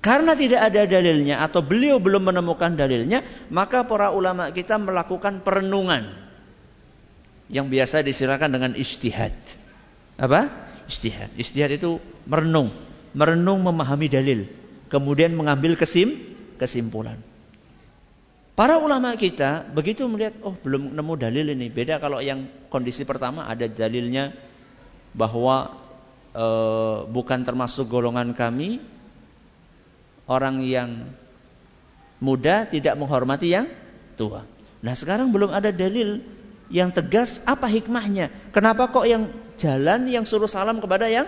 Karena 0.00 0.32
tidak 0.32 0.64
ada 0.64 0.88
dalilnya 0.88 1.44
atau 1.44 1.60
beliau 1.60 2.00
belum 2.00 2.32
menemukan 2.32 2.72
dalilnya, 2.72 3.20
maka 3.52 3.84
para 3.84 4.16
ulama 4.16 4.48
kita 4.48 4.80
melakukan 4.80 5.44
perenungan 5.44 6.08
yang 7.52 7.68
biasa 7.68 8.00
disilakan 8.00 8.56
dengan 8.56 8.72
istihad. 8.72 9.36
Apa? 10.16 10.48
Istihad. 10.88 11.36
Istihad 11.36 11.76
itu 11.76 12.00
merenung, 12.24 12.72
merenung 13.12 13.60
memahami 13.60 14.08
dalil, 14.08 14.48
kemudian 14.88 15.36
mengambil 15.36 15.76
kesim 15.76 16.16
kesimpulan. 16.56 17.20
Para 18.54 18.78
ulama 18.78 19.10
kita 19.18 19.66
begitu 19.66 20.06
melihat, 20.06 20.38
oh 20.46 20.54
belum 20.54 20.94
nemu 20.94 21.14
dalil 21.18 21.46
ini. 21.50 21.66
Beda 21.74 21.98
kalau 21.98 22.22
yang 22.22 22.46
kondisi 22.70 23.02
pertama 23.02 23.50
ada 23.50 23.66
dalilnya 23.66 24.30
bahwa 25.10 25.74
e, 26.30 26.46
bukan 27.10 27.42
termasuk 27.42 27.90
golongan 27.90 28.30
kami 28.30 28.78
orang 30.30 30.62
yang 30.62 31.10
muda 32.22 32.70
tidak 32.70 32.94
menghormati 32.94 33.50
yang 33.50 33.66
tua. 34.14 34.46
Nah 34.86 34.94
sekarang 34.94 35.34
belum 35.34 35.50
ada 35.50 35.74
dalil 35.74 36.22
yang 36.70 36.94
tegas 36.94 37.42
apa 37.50 37.66
hikmahnya. 37.66 38.30
Kenapa 38.54 38.86
kok 38.86 39.02
yang 39.02 39.34
jalan 39.58 40.06
yang 40.06 40.22
suruh 40.22 40.46
salam 40.46 40.78
kepada 40.78 41.10
yang 41.10 41.26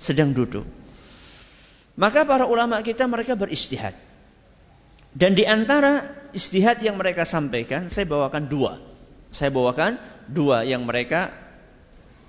sedang 0.00 0.32
duduk. 0.32 0.64
Maka 1.96 2.24
para 2.28 2.48
ulama 2.48 2.80
kita 2.80 3.04
mereka 3.04 3.36
beristihad. 3.36 3.96
Dan 5.16 5.32
di 5.32 5.48
antara 5.48 6.12
istihad 6.36 6.84
yang 6.84 7.00
mereka 7.00 7.24
sampaikan, 7.24 7.88
saya 7.88 8.04
bawakan 8.04 8.52
dua. 8.52 8.76
Saya 9.32 9.48
bawakan 9.48 9.96
dua 10.28 10.68
yang 10.68 10.84
mereka 10.84 11.32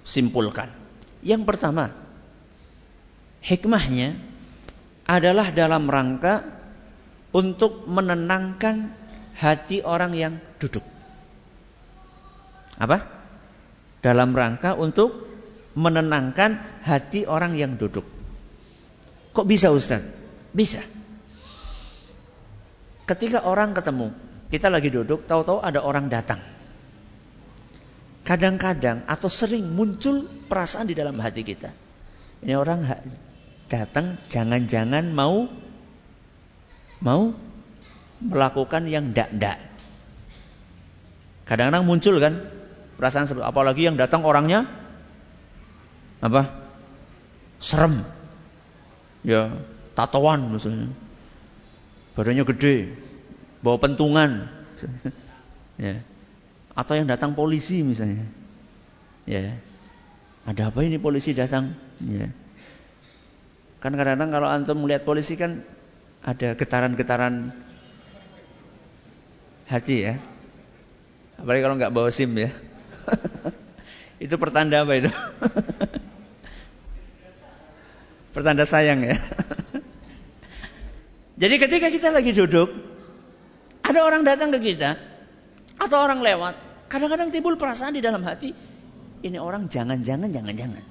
simpulkan. 0.07 0.71
Yang 1.19 1.43
pertama, 1.43 1.91
hikmahnya 3.43 4.15
adalah 5.03 5.51
dalam 5.51 5.91
rangka 5.91 6.47
untuk 7.35 7.83
menenangkan 7.91 8.95
hati 9.35 9.83
orang 9.83 10.15
yang 10.15 10.39
duduk. 10.55 10.83
Apa? 12.79 13.03
Dalam 13.99 14.31
rangka 14.31 14.79
untuk 14.79 15.27
menenangkan 15.75 16.81
hati 16.87 17.27
orang 17.27 17.59
yang 17.59 17.75
duduk. 17.75 18.07
Kok 19.35 19.43
bisa 19.43 19.75
Ustaz? 19.75 20.07
Bisa. 20.55 20.96
Ketika 23.07 23.47
orang 23.47 23.71
ketemu, 23.71 24.11
kita 24.51 24.67
lagi 24.67 24.91
duduk, 24.91 25.23
tahu-tahu 25.31 25.63
ada 25.63 25.79
orang 25.79 26.11
datang. 26.11 26.43
Kadang-kadang 28.27 29.07
atau 29.07 29.31
sering 29.31 29.63
muncul 29.71 30.27
perasaan 30.51 30.91
di 30.91 30.95
dalam 30.99 31.15
hati 31.23 31.47
kita. 31.47 31.71
Ini 32.43 32.59
orang 32.59 32.83
datang, 33.71 34.19
jangan-jangan 34.27 35.07
mau 35.15 35.47
mau 36.99 37.31
melakukan 38.19 38.91
yang 38.91 39.15
ndak-ndak. 39.15 39.55
Kadang-kadang 41.47 41.87
muncul 41.87 42.19
kan 42.19 42.43
perasaan 42.99 43.31
seperti 43.31 43.47
apalagi 43.47 43.87
yang 43.87 43.95
datang 43.95 44.27
orangnya 44.27 44.67
apa? 46.19 46.67
Serem. 47.63 48.03
Ya, 49.23 49.55
tatoan 49.95 50.51
misalnya 50.51 50.91
badannya 52.17 52.43
gede, 52.49 52.97
bawa 53.61 53.77
pentungan, 53.77 54.49
ya. 55.85 56.01
atau 56.73 56.93
yang 56.97 57.05
datang 57.05 57.37
polisi 57.37 57.85
misalnya, 57.85 58.25
ya. 59.29 59.53
Ada 60.47 60.71
apa 60.71 60.79
ini 60.81 60.95
polisi 60.95 61.35
datang? 61.35 61.75
Ya. 61.99 62.31
Kan 63.83 63.93
kadang-kadang 63.93 64.31
kalau 64.31 64.47
antum 64.47 64.79
melihat 64.79 65.03
polisi 65.03 65.35
kan 65.35 65.59
ada 66.23 66.55
getaran-getaran 66.55 67.51
hati 69.67 70.07
ya. 70.07 70.13
Apalagi 71.37 71.61
kalau 71.61 71.75
nggak 71.75 71.93
bawa 71.93 72.09
SIM 72.09 72.31
ya. 72.39 72.49
itu 74.23 74.35
pertanda 74.39 74.81
apa 74.81 74.93
itu? 74.97 75.11
pertanda 78.33 78.63
sayang 78.63 79.03
ya. 79.03 79.19
Jadi 81.37 81.55
ketika 81.61 81.87
kita 81.93 82.09
lagi 82.09 82.33
duduk, 82.33 82.73
ada 83.85 83.99
orang 84.01 84.25
datang 84.25 84.49
ke 84.49 84.73
kita, 84.73 84.97
atau 85.77 85.97
orang 86.01 86.25
lewat, 86.25 86.57
kadang-kadang 86.89 87.29
timbul 87.29 87.53
perasaan 87.61 87.93
di 87.93 88.01
dalam 88.01 88.25
hati, 88.25 88.57
ini 89.21 89.37
orang 89.37 89.69
jangan-jangan, 89.69 90.33
jangan-jangan. 90.33 90.81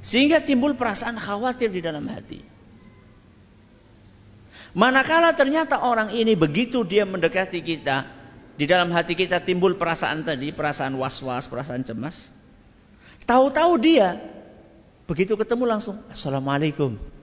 Sehingga 0.00 0.40
timbul 0.40 0.72
perasaan 0.72 1.20
khawatir 1.20 1.68
di 1.68 1.84
dalam 1.84 2.08
hati. 2.08 2.40
Manakala 4.72 5.36
ternyata 5.36 5.84
orang 5.84 6.16
ini 6.16 6.32
begitu 6.32 6.80
dia 6.80 7.04
mendekati 7.04 7.60
kita, 7.60 8.08
di 8.56 8.64
dalam 8.64 8.88
hati 8.88 9.12
kita 9.12 9.44
timbul 9.44 9.76
perasaan 9.76 10.24
tadi, 10.24 10.48
perasaan 10.48 10.96
was-was, 10.96 11.44
perasaan 11.44 11.84
cemas. 11.84 12.32
Tahu-tahu 13.28 13.72
dia 13.76 14.16
begitu 15.04 15.36
ketemu 15.36 15.76
langsung, 15.76 16.00
Assalamualaikum 16.08 17.15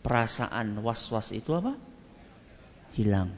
perasaan 0.00 0.80
was-was 0.80 1.32
itu 1.36 1.52
apa? 1.56 1.76
Hilang. 2.96 3.30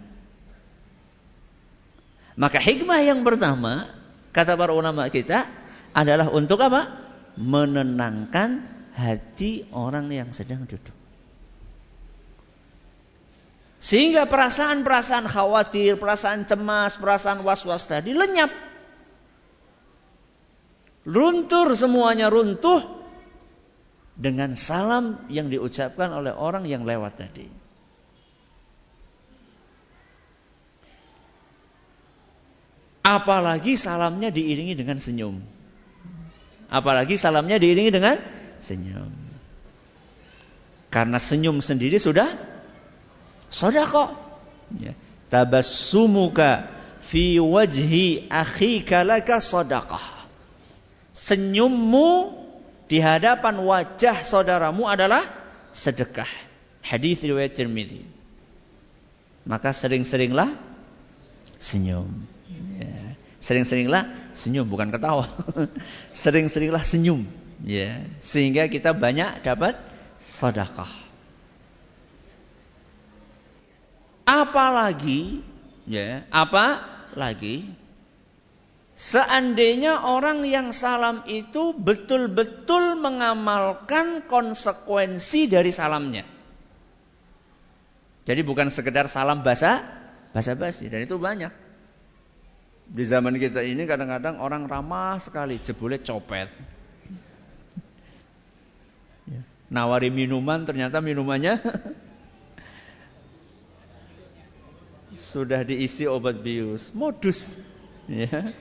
Maka 2.33 2.57
hikmah 2.57 3.05
yang 3.05 3.21
pertama, 3.27 3.93
kata 4.33 4.57
para 4.57 4.73
ulama 4.73 5.05
kita, 5.13 5.45
adalah 5.93 6.33
untuk 6.33 6.63
apa? 6.65 6.89
Menenangkan 7.37 8.65
hati 8.97 9.69
orang 9.73 10.09
yang 10.09 10.33
sedang 10.33 10.65
duduk. 10.65 10.95
Sehingga 13.83 14.31
perasaan-perasaan 14.31 15.27
khawatir, 15.27 15.99
perasaan 15.99 16.47
cemas, 16.47 16.97
perasaan 17.03 17.43
was-was 17.43 17.91
tadi 17.91 18.15
lenyap. 18.15 18.55
Runtur 21.03 21.75
semuanya 21.75 22.31
runtuh 22.31 23.02
dengan 24.23 24.55
salam 24.55 25.19
yang 25.27 25.51
diucapkan 25.51 26.15
oleh 26.15 26.31
orang 26.31 26.63
yang 26.71 26.87
lewat 26.87 27.19
tadi. 27.19 27.51
Apalagi 33.03 33.75
salamnya 33.75 34.31
diiringi 34.31 34.79
dengan 34.79 35.03
senyum. 35.03 35.43
Apalagi 36.71 37.19
salamnya 37.19 37.59
diiringi 37.59 37.91
dengan 37.91 38.23
senyum. 38.63 39.11
Karena 40.87 41.19
senyum 41.19 41.59
sendiri 41.59 41.99
sudah 41.99 42.31
sodako. 43.51 44.15
Ya. 44.79 44.95
Tabassumuka 45.35 46.71
fi 47.03 47.43
wajhi 47.43 48.31
akhika 48.31 49.03
laka 49.03 49.43
sadaqah. 49.43 50.23
Senyummu 51.11 52.42
di 52.93 53.01
hadapan 53.01 53.57
wajah 53.65 54.21
saudaramu 54.21 54.85
adalah 54.85 55.25
sedekah. 55.73 56.29
Hadis 56.85 57.25
riwayat 57.25 57.57
Tirmidzi. 57.57 58.05
Maka 59.49 59.73
sering-seringlah 59.73 60.53
senyum. 61.57 62.13
Ya. 62.77 63.17
Sering-seringlah 63.41 64.13
senyum 64.37 64.69
bukan 64.69 64.93
ketawa. 64.93 65.25
Sering-seringlah 66.13 66.85
senyum. 66.85 67.25
Ya, 67.65 68.05
sehingga 68.21 68.69
kita 68.69 68.93
banyak 68.93 69.41
dapat 69.41 69.81
sedekah. 70.21 70.93
Apalagi 74.29 75.41
ya, 75.89 76.29
apa 76.29 76.85
lagi 77.17 77.73
Seandainya 78.93 80.05
orang 80.05 80.45
yang 80.45 80.69
salam 80.69 81.25
itu 81.25 81.73
betul-betul 81.73 83.01
mengamalkan 83.01 84.29
konsekuensi 84.29 85.49
dari 85.49 85.73
salamnya. 85.73 86.29
Jadi 88.23 88.41
bukan 88.47 88.71
sekedar 88.71 89.11
salam 89.11 89.43
basa, 89.43 89.83
basa 90.31 90.55
basi 90.55 90.87
dan 90.93 91.03
itu 91.03 91.19
banyak. 91.19 91.51
Di 92.93 93.05
zaman 93.09 93.41
kita 93.41 93.65
ini 93.65 93.89
kadang-kadang 93.89 94.37
orang 94.39 94.69
ramah 94.69 95.17
sekali, 95.17 95.57
jebule 95.57 95.97
copet. 96.05 96.53
Nawari 99.73 100.13
minuman 100.13 100.69
ternyata 100.69 101.01
minumannya 101.01 101.57
sudah 105.33 105.65
diisi 105.65 106.05
obat 106.05 106.45
bius, 106.45 106.93
modus. 106.93 107.57
Ya. 108.05 108.53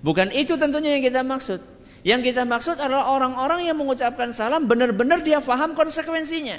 Bukan 0.00 0.32
itu 0.32 0.56
tentunya 0.56 0.96
yang 0.96 1.04
kita 1.04 1.20
maksud. 1.20 1.60
Yang 2.00 2.32
kita 2.32 2.48
maksud 2.48 2.80
adalah 2.80 3.12
orang-orang 3.12 3.68
yang 3.68 3.76
mengucapkan 3.76 4.32
salam 4.32 4.64
benar-benar 4.64 5.20
dia 5.20 5.44
faham 5.44 5.76
konsekuensinya. 5.76 6.56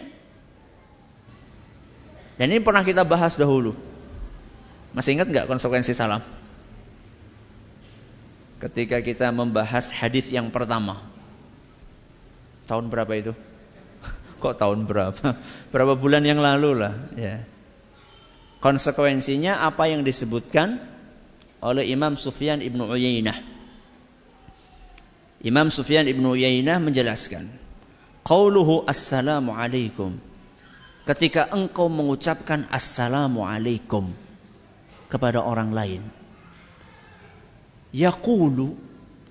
Dan 2.38 2.46
ini 2.54 2.62
pernah 2.62 2.86
kita 2.86 3.02
bahas 3.02 3.38
dahulu. 3.38 3.74
Masih 4.94 5.18
ingat 5.18 5.34
nggak 5.34 5.50
konsekuensi 5.50 5.98
salam? 5.98 6.22
Ketika 8.62 9.02
kita 9.02 9.34
membahas 9.34 9.90
hadis 9.90 10.30
yang 10.30 10.54
pertama. 10.54 11.02
Tahun 12.70 12.86
berapa 12.94 13.10
itu? 13.18 13.34
Kok 14.42 14.54
tahun 14.62 14.86
berapa? 14.86 15.38
Berapa 15.74 15.94
bulan 15.98 16.22
yang 16.22 16.38
lalu 16.38 16.78
lah. 16.78 16.94
Ya. 17.18 17.50
Konsekuensinya 18.62 19.66
apa 19.66 19.90
yang 19.90 20.06
disebutkan 20.06 20.78
oleh 21.62 21.86
Imam 21.86 22.18
Sufyan 22.18 22.60
ibnu 22.60 22.90
Uyainah. 22.90 23.38
Imam 25.46 25.70
Sufyan 25.70 26.10
ibnu 26.10 26.34
Uyainah 26.34 26.82
menjelaskan, 26.82 27.50
Qauluhu 28.26 28.86
assalamu 28.86 29.54
alaikum. 29.54 30.18
Ketika 31.02 31.50
engkau 31.50 31.90
mengucapkan 31.90 32.70
assalamu 32.70 33.42
alaikum 33.42 34.14
kepada 35.10 35.42
orang 35.42 35.74
lain. 35.74 36.02
Yaqulu 37.92 38.78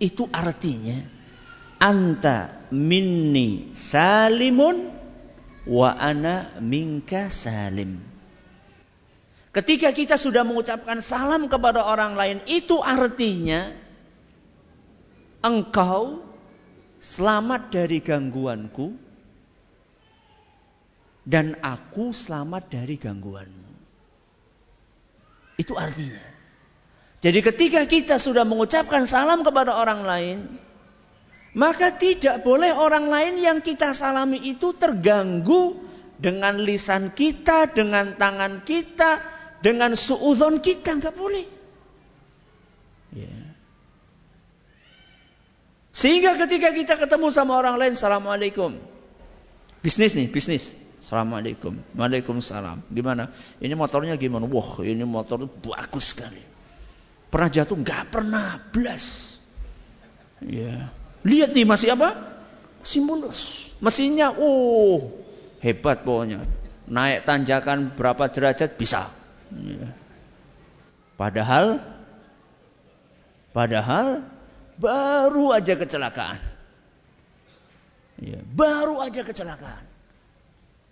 itu 0.02 0.26
artinya 0.34 1.00
anta 1.80 2.68
minni 2.68 3.72
salimun 3.72 4.92
wa 5.64 5.94
ana 5.94 6.58
minka 6.60 7.32
salim. 7.32 8.09
Ketika 9.50 9.90
kita 9.90 10.14
sudah 10.14 10.46
mengucapkan 10.46 11.02
salam 11.02 11.50
kepada 11.50 11.82
orang 11.82 12.14
lain, 12.14 12.38
itu 12.46 12.78
artinya 12.78 13.74
engkau 15.42 16.22
selamat 17.02 17.74
dari 17.74 17.98
gangguanku 17.98 18.94
dan 21.26 21.58
aku 21.58 22.14
selamat 22.14 22.70
dari 22.70 22.94
gangguanmu. 22.94 23.72
Itu 25.58 25.74
artinya. 25.74 26.30
Jadi 27.20 27.38
ketika 27.44 27.82
kita 27.84 28.16
sudah 28.16 28.48
mengucapkan 28.48 29.04
salam 29.04 29.44
kepada 29.44 29.76
orang 29.76 30.00
lain, 30.06 30.38
maka 31.58 31.92
tidak 31.92 32.46
boleh 32.46 32.70
orang 32.72 33.10
lain 33.10 33.34
yang 33.36 33.58
kita 33.60 33.92
salami 33.92 34.40
itu 34.46 34.72
terganggu 34.78 35.76
dengan 36.16 36.56
lisan 36.62 37.12
kita, 37.12 37.68
dengan 37.76 38.16
tangan 38.16 38.64
kita, 38.64 39.39
dengan 39.60 39.92
suudon 39.96 40.60
kita 40.60 40.96
nggak 40.96 41.14
boleh. 41.14 41.46
Ya. 43.12 43.36
Sehingga 45.90 46.38
ketika 46.38 46.72
kita 46.72 46.94
ketemu 46.96 47.28
sama 47.28 47.58
orang 47.58 47.76
lain, 47.76 47.92
Assalamualaikum. 47.92 48.78
Bisnis 49.84 50.16
nih, 50.16 50.28
bisnis. 50.30 50.76
Assalamualaikum. 51.00 51.80
Waalaikumsalam. 51.96 52.84
Gimana? 52.92 53.32
Ini 53.56 53.72
motornya 53.72 54.20
gimana? 54.20 54.44
Wah, 54.44 54.84
ini 54.84 55.00
motor 55.08 55.48
bagus 55.48 56.12
sekali. 56.12 56.40
Pernah 57.32 57.48
jatuh? 57.48 57.76
Nggak 57.80 58.04
pernah. 58.12 58.60
Blas. 58.68 59.36
Ya. 60.44 60.92
Lihat 61.24 61.56
nih 61.56 61.64
masih 61.64 61.96
apa? 61.96 62.16
Masih 62.84 63.00
mulus. 63.00 63.72
Mesinnya, 63.80 64.32
oh, 64.36 65.08
hebat 65.64 66.04
pokoknya. 66.04 66.44
Naik 66.84 67.24
tanjakan 67.24 67.96
berapa 67.96 68.28
derajat 68.28 68.76
bisa. 68.76 69.08
Ya. 69.50 69.90
Padahal 71.18 71.82
padahal 73.50 74.24
baru 74.78 75.52
aja 75.52 75.74
kecelakaan. 75.76 76.40
Ya, 78.20 78.40
baru 78.52 79.00
aja 79.00 79.24
kecelakaan. 79.24 79.84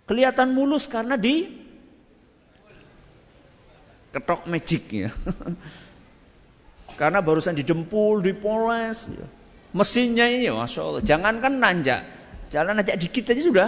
Kelihatan 0.09 0.53
mulus 0.57 0.89
karena 0.89 1.15
di 1.15 1.45
ketok 4.09 4.49
magic 4.49 4.83
ya. 4.89 5.09
karena 6.99 7.21
barusan 7.21 7.53
didempul, 7.53 8.19
dipoles. 8.19 9.07
Ya. 9.07 9.27
Mesinnya 9.69 10.25
ini, 10.25 10.49
masya 10.49 10.81
Allah. 10.81 11.03
Jangankan 11.05 11.61
nanjak, 11.61 12.01
jalan 12.49 12.81
nanjak 12.81 12.97
dikit 12.97 13.29
aja 13.29 13.41
sudah. 13.41 13.67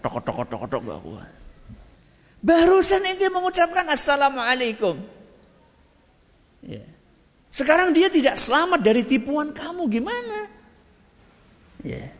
Tok 0.00 0.24
tok 0.24 0.48
tok 0.48 0.64
tok 0.64 0.80
kuat. 0.82 1.45
Barusan 2.46 3.02
ente 3.02 3.26
mengucapkan 3.26 3.82
Assalamualaikum. 3.90 5.02
Ya. 6.62 6.86
Sekarang 7.50 7.90
dia 7.90 8.06
tidak 8.06 8.38
selamat 8.38 8.86
dari 8.86 9.02
tipuan 9.02 9.50
kamu. 9.50 9.90
Gimana? 9.90 10.46
Ya. 11.82 12.14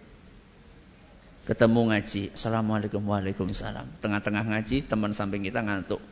Ketemu 1.46 1.94
ngaji. 1.94 2.34
Assalamualaikum 2.34 3.06
waalaikumsalam. 3.06 4.02
Tengah-tengah 4.02 4.50
ngaji 4.50 4.82
teman 4.90 5.14
samping 5.14 5.46
kita 5.46 5.62
ngantuk. 5.62 6.02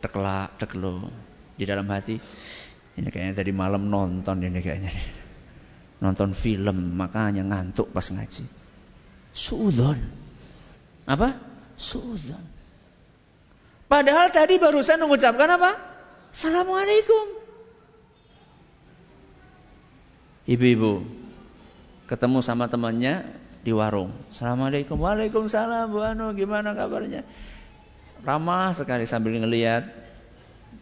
Teklak, 0.00 0.56
teklo. 0.56 1.12
Di 1.60 1.68
dalam 1.68 1.84
hati. 1.92 2.16
Ini 2.96 3.08
kayaknya 3.12 3.44
tadi 3.44 3.52
malam 3.52 3.92
nonton 3.92 4.40
ini 4.40 4.64
kayaknya. 4.64 4.88
Nonton 6.00 6.32
film 6.32 6.96
makanya 6.96 7.44
ngantuk 7.44 7.92
pas 7.92 8.08
ngaji. 8.08 8.48
Suudon. 9.36 10.00
Apa? 11.04 11.51
Suudzon. 11.82 12.46
Padahal 13.90 14.30
tadi 14.30 14.56
barusan 14.62 15.02
mengucapkan 15.02 15.50
apa? 15.58 15.74
Assalamualaikum. 16.30 17.42
Ibu-ibu 20.46 21.02
ketemu 22.06 22.38
sama 22.40 22.70
temannya 22.70 23.26
di 23.62 23.74
warung. 23.74 24.14
Assalamualaikum, 24.30 24.98
waalaikumsalam, 24.98 25.90
Bu 25.90 26.02
Anu, 26.02 26.32
gimana 26.34 26.74
kabarnya? 26.74 27.26
Ramah 28.22 28.74
sekali 28.74 29.06
sambil 29.06 29.38
ngelihat 29.38 29.86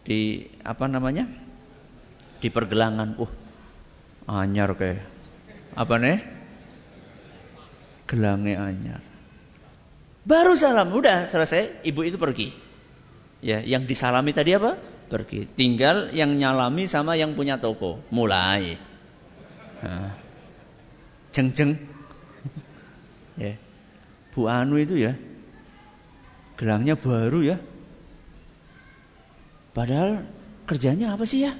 di 0.05 0.49
apa 0.65 0.85
namanya? 0.89 1.29
Di 2.41 2.49
pergelangan. 2.49 3.17
Uh, 3.21 3.31
anyar 4.29 4.73
kayak 4.73 5.05
apa 5.75 5.93
nih? 5.99 6.17
Gelangnya 8.09 8.65
anyar. 8.65 9.10
Baru 10.21 10.53
salam, 10.53 10.93
udah 10.93 11.25
selesai, 11.25 11.81
ibu 11.81 12.05
itu 12.05 12.21
pergi. 12.21 12.53
Ya, 13.41 13.57
yang 13.65 13.89
disalami 13.89 14.37
tadi 14.37 14.53
apa? 14.53 14.77
Pergi. 15.09 15.49
Tinggal 15.49 16.13
yang 16.13 16.37
nyalami 16.37 16.85
sama 16.85 17.17
yang 17.17 17.33
punya 17.33 17.57
toko. 17.57 18.05
Mulai. 18.13 18.77
Nah. 19.81 20.13
Jeng-jeng. 21.33 21.73
ya. 23.41 23.57
Bu 24.31 24.45
Anu 24.45 24.77
itu 24.77 24.93
ya. 24.95 25.17
Gelangnya 26.55 26.93
baru 26.93 27.41
ya. 27.41 27.57
Padahal 29.73 30.29
kerjanya 30.69 31.17
apa 31.17 31.25
sih 31.25 31.49
ya? 31.49 31.57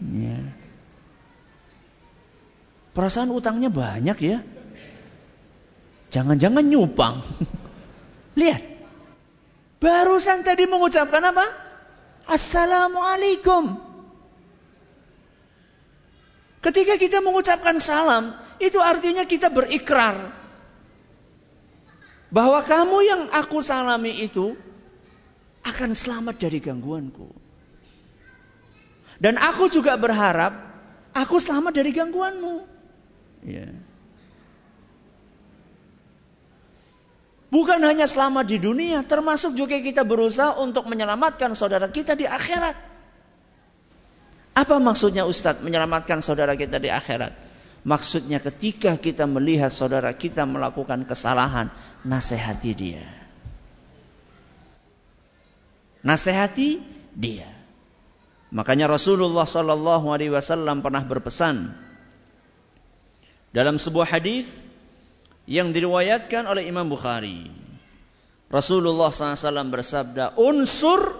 ya. 0.00 0.38
Perasaan 2.96 3.28
utangnya 3.28 3.68
banyak 3.68 4.18
ya. 4.24 4.40
Jangan-jangan 6.10 6.64
nyupang. 6.64 7.20
Lihat. 8.38 8.62
Barusan 9.80 10.44
tadi 10.44 10.68
mengucapkan 10.68 11.24
apa? 11.24 11.46
Assalamualaikum. 12.28 13.80
Ketika 16.60 17.00
kita 17.00 17.24
mengucapkan 17.24 17.80
salam, 17.80 18.36
itu 18.60 18.76
artinya 18.76 19.24
kita 19.24 19.48
berikrar 19.48 20.36
bahwa 22.28 22.60
kamu 22.60 22.98
yang 23.02 23.22
aku 23.32 23.64
salami 23.64 24.20
itu 24.20 24.52
akan 25.64 25.96
selamat 25.96 26.36
dari 26.36 26.60
gangguanku. 26.60 27.32
Dan 29.20 29.36
aku 29.36 29.68
juga 29.72 29.96
berharap 29.96 30.52
aku 31.12 31.36
selamat 31.40 31.72
dari 31.76 31.90
gangguanmu. 31.92 32.56
Ya. 33.44 33.68
Bukan 37.50 37.82
hanya 37.82 38.06
selamat 38.06 38.46
di 38.46 38.62
dunia, 38.62 39.02
termasuk 39.02 39.58
juga 39.58 39.74
kita 39.82 40.06
berusaha 40.06 40.54
untuk 40.62 40.86
menyelamatkan 40.86 41.58
saudara 41.58 41.90
kita 41.90 42.14
di 42.14 42.22
akhirat. 42.22 42.78
Apa 44.54 44.78
maksudnya 44.78 45.26
Ustadz 45.26 45.58
menyelamatkan 45.58 46.22
saudara 46.22 46.54
kita 46.54 46.78
di 46.78 46.86
akhirat? 46.86 47.34
Maksudnya 47.82 48.38
ketika 48.38 48.94
kita 48.94 49.26
melihat 49.26 49.74
saudara 49.74 50.14
kita 50.14 50.46
melakukan 50.46 51.02
kesalahan, 51.02 51.74
nasihati 52.06 52.72
dia. 52.76 53.02
Nasihati 56.06 56.78
dia. 57.18 57.50
Makanya 58.54 58.90
Rasulullah 58.90 59.46
Sallallahu 59.46 60.06
Alaihi 60.10 60.30
Wasallam 60.30 60.86
pernah 60.86 61.02
berpesan 61.02 61.74
dalam 63.50 63.74
sebuah 63.78 64.06
hadis 64.06 64.69
yang 65.50 65.74
diriwayatkan 65.74 66.46
oleh 66.46 66.70
Imam 66.70 66.86
Bukhari. 66.86 67.50
Rasulullah 68.46 69.10
SAW 69.10 69.66
bersabda, 69.66 70.38
"Unsur 70.38 71.18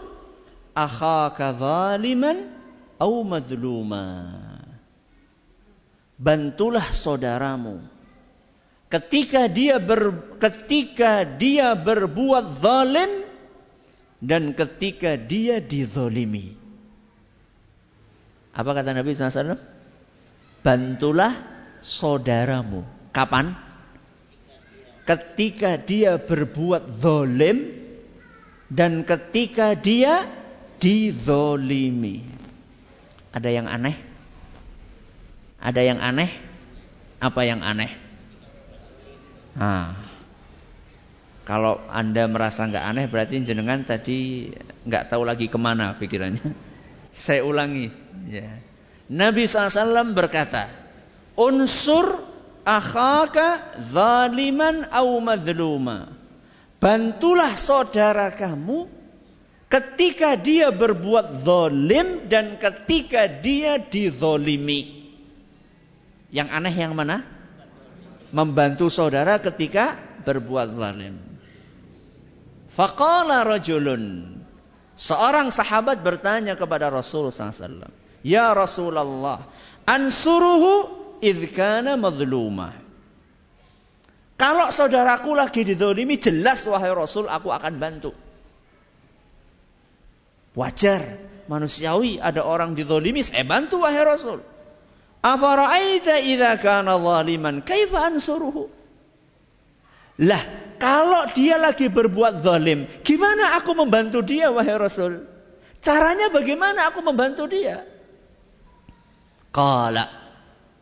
akhaka 0.71 1.51
zaliman 1.59 2.47
au 3.03 3.27
madluma." 3.27 4.39
Bantulah 6.21 6.95
saudaramu 6.95 7.83
ketika 8.91 9.47
dia 9.47 9.79
ber, 9.79 10.35
ketika 10.43 11.23
dia 11.25 11.73
berbuat 11.79 12.61
zalim 12.61 13.25
dan 14.21 14.53
ketika 14.53 15.17
dia 15.17 15.63
dizalimi. 15.63 16.59
Apa 18.51 18.77
kata 18.77 18.93
Nabi 18.93 19.15
SAW? 19.15 19.57
Bantulah 20.61 21.33
saudaramu. 21.81 22.85
Kapan? 23.15 23.70
Ketika 25.11 25.75
dia 25.75 26.23
berbuat 26.23 27.03
zalim 27.03 27.75
dan 28.71 29.03
ketika 29.03 29.75
dia 29.75 30.31
dizolimi. 30.79 32.23
Ada 33.35 33.51
yang 33.51 33.67
aneh? 33.67 33.99
Ada 35.59 35.83
yang 35.83 35.99
aneh? 35.99 36.31
Apa 37.19 37.43
yang 37.43 37.59
aneh? 37.67 37.91
Nah, 39.59 39.99
kalau 41.43 41.83
anda 41.91 42.31
merasa 42.31 42.63
nggak 42.71 42.87
aneh 42.95 43.07
berarti 43.11 43.43
jenengan 43.43 43.83
tadi 43.83 44.47
nggak 44.87 45.11
tahu 45.11 45.27
lagi 45.27 45.51
ke 45.51 45.59
mana 45.59 45.99
pikirannya. 45.99 46.55
Saya 47.11 47.43
ulangi. 47.43 47.91
Ya. 48.31 48.63
Nabi 49.11 49.51
SAW 49.51 50.15
berkata, 50.15 50.71
unsur 51.35 52.30
akhaka 52.65 53.79
zaliman 53.81 54.89
au 54.93 55.21
madluma. 55.21 56.13
Bantulah 56.81 57.53
saudara 57.61 58.33
kamu 58.33 58.89
ketika 59.69 60.35
dia 60.35 60.73
berbuat 60.73 61.45
zalim 61.45 62.27
dan 62.27 62.57
ketika 62.57 63.29
dia 63.29 63.77
dizolimi. 63.77 65.13
Yang 66.33 66.49
aneh 66.51 66.75
yang 66.75 66.95
mana? 66.97 67.27
Membantu 68.31 68.89
saudara 68.89 69.43
ketika 69.43 69.99
berbuat 70.23 70.73
zalim. 70.79 71.19
Faqala 72.71 73.43
rajulun. 73.43 74.39
Seorang 74.95 75.49
sahabat 75.51 76.05
bertanya 76.05 76.55
kepada 76.55 76.93
Rasul 76.93 77.33
SAW. 77.33 77.89
Ya 78.21 78.53
Rasulullah, 78.53 79.49
ansuruhu 79.89 81.00
idkana 81.21 81.95
madluma. 82.01 82.73
Kalau 84.41 84.73
saudaraku 84.73 85.37
lagi 85.37 85.69
didolimi, 85.69 86.17
jelas 86.17 86.65
wahai 86.65 86.89
Rasul, 86.97 87.29
aku 87.29 87.53
akan 87.53 87.77
bantu. 87.77 88.17
Wajar, 90.57 91.21
manusiawi 91.45 92.17
ada 92.17 92.41
orang 92.41 92.73
didolimi, 92.73 93.21
saya 93.21 93.45
bantu 93.45 93.85
wahai 93.85 94.01
Rasul. 94.01 94.41
Afara'aita 95.21 96.25
idha 96.25 96.57
kana 96.57 96.97
zaliman, 96.97 97.61
kaifa 97.61 98.09
ansuruhu? 98.09 98.73
Lah, 100.25 100.41
kalau 100.81 101.29
dia 101.37 101.61
lagi 101.61 101.93
berbuat 101.93 102.41
zalim, 102.41 102.89
gimana 103.05 103.61
aku 103.61 103.77
membantu 103.77 104.25
dia 104.25 104.49
wahai 104.49 104.81
Rasul? 104.81 105.29
Caranya 105.85 106.33
bagaimana 106.33 106.89
aku 106.89 107.05
membantu 107.05 107.45
dia? 107.45 107.85
Qala 109.53 110.20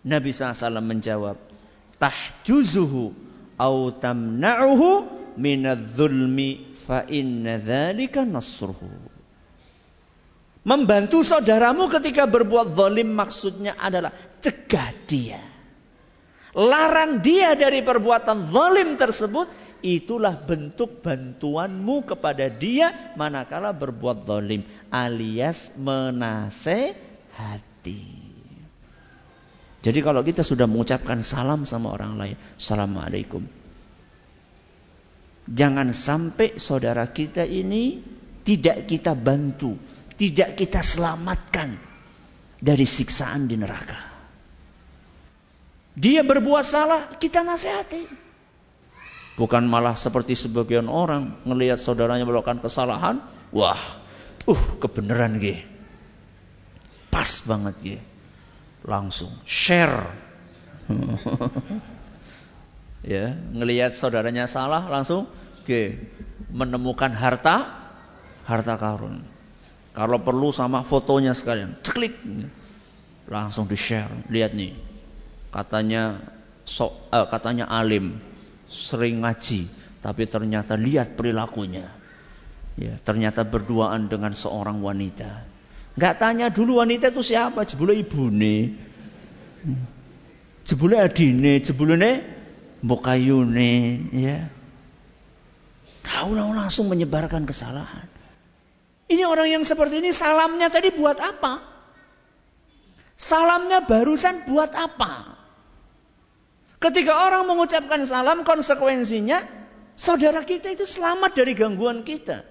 Nabi 0.06 0.30
SAW 0.30 0.78
menjawab, 0.82 1.36
tahjuzuhu 1.98 3.10
au 3.58 3.76
tamna'uhu 3.90 4.90
minadh-dhulmi 5.34 6.78
fa 6.78 7.02
inna 7.10 7.58
dzalika 7.58 8.22
nasruhu. 8.22 8.90
Membantu 10.66 11.24
saudaramu 11.24 11.88
ketika 11.88 12.26
berbuat 12.28 12.76
zalim 12.76 13.14
maksudnya 13.14 13.78
adalah 13.78 14.12
cegah 14.42 14.92
dia. 15.08 15.40
Larang 16.52 17.22
dia 17.22 17.54
dari 17.54 17.80
perbuatan 17.86 18.50
zalim 18.50 18.98
tersebut, 18.98 19.48
itulah 19.80 20.34
bentuk 20.34 21.00
bantuanmu 21.06 22.02
kepada 22.02 22.50
dia 22.50 23.14
manakala 23.14 23.70
berbuat 23.70 24.26
zalim 24.26 24.66
alias 24.90 25.70
menasehati. 25.78 26.98
Jadi 29.78 30.02
kalau 30.02 30.26
kita 30.26 30.42
sudah 30.42 30.66
mengucapkan 30.66 31.22
salam 31.22 31.62
sama 31.62 31.94
orang 31.94 32.18
lain, 32.18 32.36
Assalamualaikum. 32.58 33.46
Jangan 35.48 35.94
sampai 35.94 36.58
saudara 36.58 37.06
kita 37.08 37.46
ini 37.46 38.02
tidak 38.42 38.90
kita 38.90 39.14
bantu, 39.14 39.78
tidak 40.18 40.58
kita 40.58 40.82
selamatkan 40.82 41.78
dari 42.58 42.84
siksaan 42.84 43.46
di 43.46 43.54
neraka. 43.54 44.18
Dia 45.94 46.26
berbuat 46.26 46.66
salah, 46.66 47.14
kita 47.14 47.46
nasihati. 47.46 48.02
Bukan 49.38 49.62
malah 49.70 49.94
seperti 49.94 50.34
sebagian 50.34 50.90
orang 50.90 51.38
melihat 51.46 51.78
saudaranya 51.78 52.26
melakukan 52.26 52.58
kesalahan, 52.58 53.22
wah, 53.54 53.78
uh 54.42 54.62
kebenaran 54.82 55.38
ge. 55.38 55.62
Pas 57.14 57.30
banget 57.46 57.74
ge 57.78 57.98
langsung 58.88 59.28
share. 59.44 60.08
ya, 63.12 63.36
ngelihat 63.52 63.92
saudaranya 63.92 64.48
salah 64.48 64.88
langsung 64.88 65.28
oke, 65.60 65.82
menemukan 66.48 67.12
harta 67.12 67.68
harta 68.48 68.74
karun. 68.80 69.20
Kalau 69.92 70.24
perlu 70.24 70.48
sama 70.56 70.80
fotonya 70.80 71.36
sekalian, 71.36 71.76
ceklik. 71.84 72.16
Langsung 73.28 73.68
di-share. 73.68 74.24
Lihat 74.32 74.56
nih. 74.56 74.72
Katanya 75.52 76.16
so, 76.64 76.96
eh, 77.12 77.26
katanya 77.28 77.68
alim, 77.68 78.16
sering 78.72 79.20
ngaji, 79.20 79.68
tapi 80.00 80.24
ternyata 80.24 80.80
lihat 80.80 81.12
perilakunya. 81.12 81.92
Ya, 82.78 82.94
ternyata 83.02 83.42
berduaan 83.42 84.06
dengan 84.06 84.32
seorang 84.32 84.78
wanita 84.80 85.57
Nggak 85.98 86.14
tanya 86.22 86.46
dulu 86.46 86.78
wanita 86.78 87.10
itu 87.10 87.26
siapa, 87.26 87.66
jebule 87.66 87.98
ibune. 87.98 88.78
Jebule 90.62 90.94
adine, 91.02 91.58
jebule 91.58 92.22
mbokayune, 92.86 94.06
ya. 94.14 94.46
Tahu 96.06 96.38
langsung 96.38 96.86
menyebarkan 96.86 97.50
kesalahan. 97.50 98.06
Ini 99.10 99.26
orang 99.26 99.58
yang 99.58 99.64
seperti 99.66 99.98
ini 99.98 100.14
salamnya 100.14 100.70
tadi 100.70 100.94
buat 100.94 101.18
apa? 101.18 101.66
Salamnya 103.18 103.82
barusan 103.82 104.46
buat 104.46 104.70
apa? 104.78 105.34
Ketika 106.78 107.26
orang 107.26 107.50
mengucapkan 107.50 108.06
salam, 108.06 108.46
konsekuensinya 108.46 109.42
saudara 109.98 110.46
kita 110.46 110.70
itu 110.70 110.86
selamat 110.86 111.34
dari 111.34 111.58
gangguan 111.58 112.06
kita. 112.06 112.46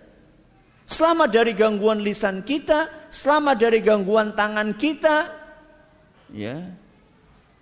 Selamat 0.88 1.36
dari 1.36 1.52
gangguan 1.52 2.00
lisan 2.00 2.48
kita, 2.48 2.88
selamat 3.12 3.60
dari 3.60 3.84
gangguan 3.84 4.32
tangan 4.40 4.72
kita, 4.80 5.28
ya. 6.32 6.64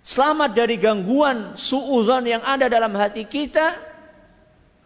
Selamat 0.06 0.54
dari 0.54 0.78
gangguan 0.78 1.58
suudzon 1.58 2.30
yang 2.30 2.46
ada 2.46 2.70
dalam 2.70 2.94
hati 2.94 3.26
kita, 3.26 3.82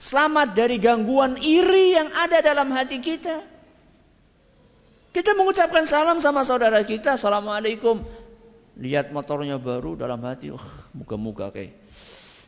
selamat 0.00 0.57
dari 0.57 0.81
gangguan 0.81 1.37
iri 1.37 1.92
yang 1.92 2.09
ada 2.16 2.40
dalam 2.40 2.72
hati 2.72 3.05
kita. 3.05 3.44
Kita 5.12 5.37
mengucapkan 5.37 5.85
salam 5.85 6.16
sama 6.24 6.40
saudara 6.40 6.81
kita, 6.81 7.20
Assalamualaikum. 7.20 8.00
Lihat 8.81 9.12
motornya 9.12 9.61
baru 9.61 10.00
dalam 10.00 10.24
hati, 10.24 10.48
oh, 10.48 10.66
muka-muka 10.96 11.53
kayak, 11.53 11.76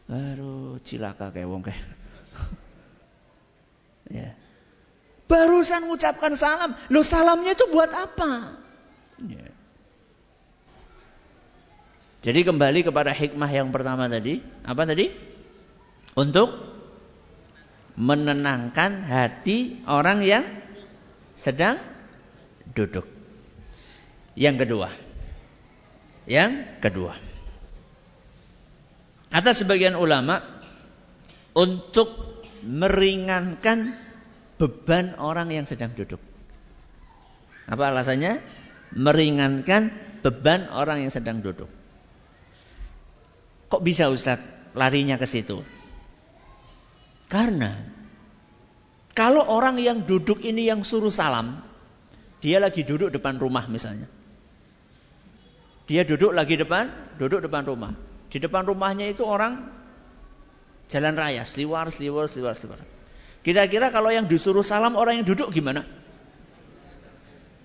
aduh, 0.08 0.80
cilaka 0.80 1.28
kayak 1.28 1.48
wong 1.52 1.60
kayak. 1.60 1.84
ya. 4.24 4.32
Barusan 5.32 5.88
mengucapkan 5.88 6.36
salam, 6.36 6.76
lo 6.92 7.00
salamnya 7.00 7.56
itu 7.56 7.64
buat 7.72 7.88
apa? 7.88 8.60
Ya. 9.24 9.48
Jadi 12.20 12.44
kembali 12.44 12.84
kepada 12.84 13.16
hikmah 13.16 13.48
yang 13.48 13.72
pertama 13.72 14.12
tadi, 14.12 14.44
apa 14.60 14.84
tadi? 14.84 15.08
Untuk 16.12 16.52
menenangkan 17.96 19.08
hati 19.08 19.80
orang 19.88 20.20
yang 20.20 20.44
sedang 21.32 21.80
duduk. 22.76 23.08
Yang 24.36 24.68
kedua, 24.68 24.88
yang 26.28 26.76
kedua. 26.84 27.16
Kata 29.32 29.56
sebagian 29.56 29.96
ulama 29.96 30.44
untuk 31.56 32.40
meringankan 32.60 34.11
beban 34.62 35.18
orang 35.18 35.50
yang 35.50 35.66
sedang 35.66 35.90
duduk. 35.90 36.22
Apa 37.66 37.90
alasannya? 37.90 38.38
Meringankan 38.94 39.90
beban 40.22 40.70
orang 40.70 41.02
yang 41.02 41.10
sedang 41.10 41.42
duduk. 41.42 41.66
Kok 43.66 43.82
bisa 43.82 44.06
Ustadz 44.06 44.78
larinya 44.78 45.18
ke 45.18 45.26
situ? 45.26 45.66
Karena 47.26 47.74
kalau 49.18 49.42
orang 49.50 49.82
yang 49.82 50.06
duduk 50.06 50.46
ini 50.46 50.70
yang 50.70 50.86
suruh 50.86 51.10
salam, 51.10 51.66
dia 52.38 52.62
lagi 52.62 52.86
duduk 52.86 53.10
depan 53.10 53.42
rumah 53.42 53.66
misalnya. 53.66 54.06
Dia 55.90 56.06
duduk 56.06 56.30
lagi 56.30 56.54
depan, 56.54 57.18
duduk 57.18 57.42
depan 57.42 57.66
rumah. 57.66 57.98
Di 58.30 58.38
depan 58.38 58.62
rumahnya 58.62 59.10
itu 59.10 59.26
orang 59.26 59.66
jalan 60.86 61.18
raya, 61.18 61.42
seliwar, 61.42 61.90
seliwar, 61.90 62.30
seliwar, 62.30 62.54
seliwar. 62.54 63.01
Kira-kira 63.42 63.90
kalau 63.90 64.14
yang 64.14 64.30
disuruh 64.30 64.62
salam 64.62 64.94
orang 64.94 65.22
yang 65.22 65.26
duduk 65.26 65.50
gimana? 65.50 65.82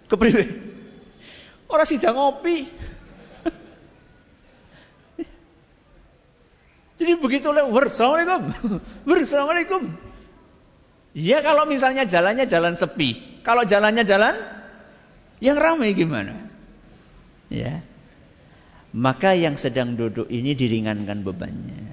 Kepriwe? 0.09 0.45
Orang 1.69 1.85
sidang 1.85 2.17
ngopi. 2.17 2.65
Jadi 6.97 7.13
begitu 7.21 7.53
lewat, 7.53 7.93
Assalamualaikum. 7.93 8.41
Assalamualaikum. 9.05 9.81
Iya 11.13 11.45
kalau 11.45 11.69
misalnya 11.69 12.09
jalannya 12.09 12.49
jalan 12.49 12.73
sepi. 12.73 13.41
Kalau 13.45 13.61
jalannya 13.65 14.01
jalan 14.01 14.33
yang 15.37 15.57
ramai 15.61 15.93
gimana? 15.93 16.33
Ya 17.53 17.85
maka 18.97 19.35
yang 19.35 19.59
sedang 19.59 19.99
duduk 19.99 20.25
ini 20.31 20.55
diringankan 20.55 21.21
bebannya. 21.21 21.85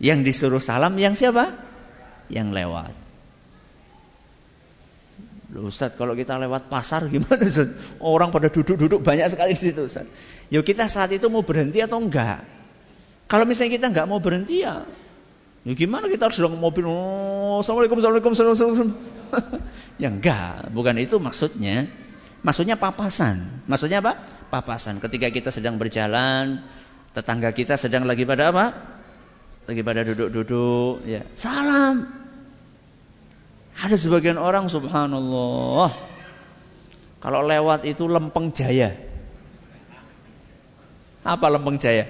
Yang 0.00 0.20
disuruh 0.32 0.62
salam 0.62 0.96
yang 1.00 1.12
siapa? 1.12 1.56
Yang 2.26 2.48
lewat. 2.54 2.94
Loh, 5.54 5.70
Ustaz, 5.70 5.94
kalau 5.94 6.18
kita 6.18 6.34
lewat 6.36 6.66
pasar 6.66 7.06
gimana 7.06 7.38
Ustaz? 7.46 7.70
Orang 8.02 8.34
pada 8.34 8.50
duduk-duduk 8.50 9.00
banyak 9.00 9.30
sekali 9.30 9.54
di 9.54 9.60
situ 9.62 9.86
Ustaz. 9.86 10.10
Yuk 10.50 10.66
kita 10.66 10.90
saat 10.90 11.14
itu 11.14 11.30
mau 11.30 11.46
berhenti 11.46 11.78
atau 11.78 12.02
enggak? 12.02 12.42
Kalau 13.30 13.46
misalnya 13.46 13.78
kita 13.78 13.86
enggak 13.90 14.06
mau 14.10 14.18
berhenti 14.18 14.62
ya, 14.62 14.86
ya 15.66 15.72
gimana 15.74 16.06
kita 16.10 16.30
harus 16.30 16.38
dong 16.38 16.58
mobil, 16.58 16.86
oh, 16.86 17.62
Assalamualaikum, 17.62 17.98
Assalamualaikum, 17.98 18.32
Assalamualaikum. 18.34 18.90
ya 20.02 20.08
enggak, 20.10 20.70
bukan 20.74 20.94
itu 20.98 21.16
maksudnya. 21.22 21.90
Maksudnya 22.46 22.78
papasan. 22.78 23.66
Maksudnya 23.66 23.98
apa? 23.98 24.22
Papasan. 24.54 25.02
Ketika 25.02 25.34
kita 25.34 25.50
sedang 25.50 25.82
berjalan, 25.82 26.62
tetangga 27.10 27.50
kita 27.50 27.74
sedang 27.74 28.06
lagi 28.06 28.22
pada 28.22 28.54
apa? 28.54 28.95
Lagi 29.66 29.82
pada 29.82 30.06
duduk-duduk, 30.06 31.02
ya. 31.06 31.26
Salam. 31.34 32.06
Ada 33.76 33.98
sebagian 33.98 34.38
orang 34.38 34.70
subhanallah. 34.70 35.90
Kalau 37.18 37.40
lewat 37.42 37.82
itu 37.82 38.06
lempeng 38.06 38.54
jaya. 38.54 38.94
Apa 41.26 41.50
lempeng 41.50 41.76
jaya? 41.82 42.06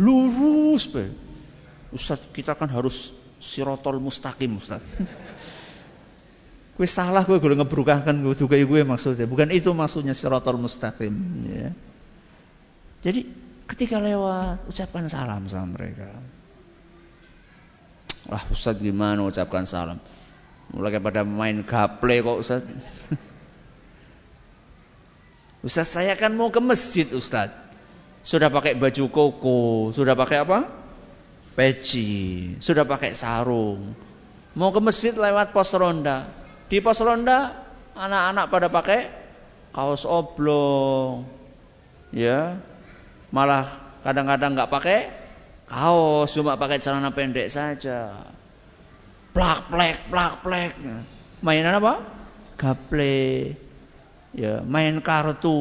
Lurus, 0.00 0.88
be. 0.88 1.12
Ustaz, 1.92 2.20
kita 2.32 2.56
kan 2.56 2.72
harus 2.72 3.12
sirotol 3.36 4.00
mustaqim, 4.00 4.56
Ustaz. 4.56 4.80
Kue 6.76 6.84
salah 6.84 7.24
kue 7.24 7.40
gue 7.40 7.56
ngebrukakan 7.56 8.20
gue 8.20 8.36
juga 8.36 8.60
gue 8.60 8.80
maksudnya. 8.84 9.24
Bukan 9.24 9.48
itu 9.48 9.72
maksudnya 9.72 10.12
siratal 10.12 10.60
mustaqim. 10.60 11.12
Ya. 11.48 11.72
Jadi 13.00 13.32
ketika 13.66 13.98
lewat 13.98 14.62
ucapkan 14.70 15.10
salam 15.10 15.50
sama 15.50 15.78
mereka. 15.78 16.10
Wah 18.26 18.42
Ustaz 18.50 18.82
gimana 18.82 19.22
ucapkan 19.22 19.66
salam? 19.66 20.02
Mulai 20.74 20.98
pada 20.98 21.22
main 21.22 21.62
gaple 21.62 22.26
kok 22.26 22.38
Ustaz. 22.42 22.62
Ustaz 25.66 25.94
saya 25.94 26.18
kan 26.18 26.34
mau 26.34 26.50
ke 26.50 26.58
masjid 26.58 27.06
Ustaz. 27.14 27.54
Sudah 28.26 28.50
pakai 28.50 28.74
baju 28.74 29.04
koko, 29.06 29.94
sudah 29.94 30.18
pakai 30.18 30.42
apa? 30.42 30.66
Peci, 31.54 32.50
sudah 32.58 32.82
pakai 32.82 33.14
sarung. 33.14 33.94
Mau 34.58 34.74
ke 34.74 34.82
masjid 34.82 35.14
lewat 35.14 35.54
pos 35.54 35.70
ronda. 35.78 36.26
Di 36.66 36.82
pos 36.82 36.98
ronda 36.98 37.54
anak-anak 37.94 38.46
pada 38.50 38.66
pakai 38.66 39.00
kaos 39.70 40.02
oblong. 40.02 41.22
Ya. 42.10 42.58
Malah 43.36 43.68
kadang-kadang 44.00 44.56
nggak 44.56 44.72
pakai 44.72 44.98
kaos, 45.68 46.32
cuma 46.32 46.56
pakai 46.56 46.80
celana 46.80 47.12
pendek 47.12 47.52
saja. 47.52 48.32
Plak 49.36 49.68
plek 49.68 50.08
plak 50.08 50.40
plek. 50.40 50.72
Mainan 51.44 51.76
apa? 51.76 52.00
Gaple. 52.56 53.52
Ya, 54.32 54.64
main 54.64 55.04
kartu. 55.04 55.52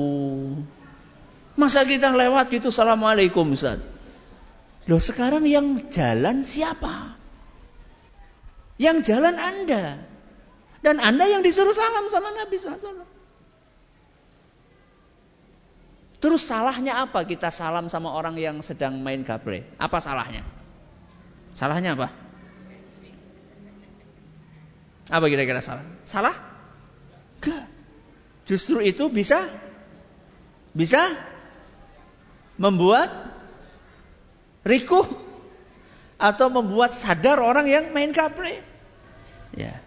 Masa 1.60 1.84
kita 1.84 2.16
lewat 2.16 2.48
gitu 2.48 2.72
Assalamualaikum 2.72 3.52
Ustaz. 3.52 3.84
Loh 4.88 5.02
sekarang 5.04 5.44
yang 5.44 5.92
jalan 5.92 6.48
siapa? 6.48 7.20
Yang 8.80 9.12
jalan 9.12 9.36
Anda. 9.36 10.00
Dan 10.80 11.04
Anda 11.04 11.28
yang 11.28 11.44
disuruh 11.44 11.76
salam 11.76 12.08
sama 12.08 12.32
Nabi 12.32 12.56
SAW. 12.56 13.15
Terus 16.26 16.42
salahnya 16.42 17.06
apa 17.06 17.22
kita 17.22 17.54
salam 17.54 17.86
sama 17.86 18.10
orang 18.10 18.34
yang 18.42 18.58
sedang 18.66 18.98
main 18.98 19.22
gaple? 19.22 19.62
Apa 19.78 20.02
salahnya? 20.02 20.42
Salahnya 21.54 21.94
apa? 21.94 22.10
Apa 25.06 25.26
kira-kira 25.30 25.62
salah? 25.62 25.86
Salah? 26.02 26.34
Enggak. 27.38 27.70
Justru 28.50 28.82
itu 28.82 29.06
bisa 29.14 29.54
bisa 30.74 31.14
membuat 32.58 33.14
rikuh 34.66 35.06
atau 36.18 36.50
membuat 36.50 36.98
sadar 36.98 37.38
orang 37.38 37.70
yang 37.70 37.94
main 37.94 38.10
gaple. 38.10 38.66
Ya. 39.54 39.78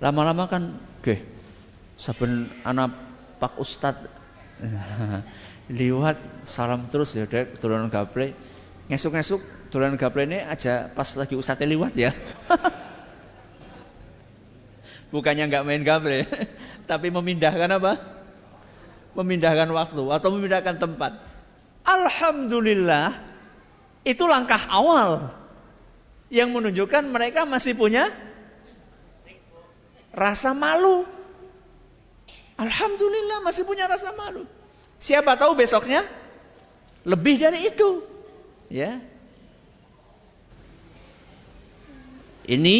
Lama-lama 0.00 0.48
kan 0.48 0.80
oke. 1.04 1.20
Saben 2.00 2.48
anak 2.64 2.96
Pak 3.36 3.60
Ustad 3.60 4.08
liwat 5.68 6.16
salam 6.48 6.88
terus 6.88 7.12
ya 7.12 7.28
dek 7.28 7.60
turunan 7.60 7.92
gaple. 7.92 8.32
Ngesuk-ngesuk 8.88 9.44
turunan 9.68 10.00
gaple 10.00 10.24
ini 10.24 10.40
aja 10.40 10.88
pas 10.88 11.08
lagi 11.16 11.36
ustadz 11.36 11.68
liwat 11.68 11.92
ya. 11.94 12.16
Bukannya 15.12 15.48
nggak 15.48 15.64
main 15.64 15.84
gaple, 15.84 16.28
tapi 16.90 17.08
memindahkan 17.08 17.68
apa? 17.80 17.96
Memindahkan 19.16 19.68
waktu 19.72 20.02
atau 20.04 20.28
memindahkan 20.36 20.76
tempat. 20.76 21.16
Alhamdulillah 21.84 23.16
itu 24.04 24.24
langkah 24.28 24.68
awal 24.68 25.32
yang 26.28 26.52
menunjukkan 26.52 27.08
mereka 27.08 27.48
masih 27.48 27.72
punya 27.72 28.12
rasa 30.12 30.52
malu. 30.52 31.08
Alhamdulillah 32.60 33.40
masih 33.40 33.64
punya 33.64 33.88
rasa 33.88 34.12
malu. 34.12 34.44
Siapa 34.98 35.38
tahu 35.38 35.54
besoknya 35.54 36.06
Lebih 37.08 37.40
dari 37.40 37.64
itu. 37.64 38.04
Ya. 38.68 39.00
Ini 42.44 42.76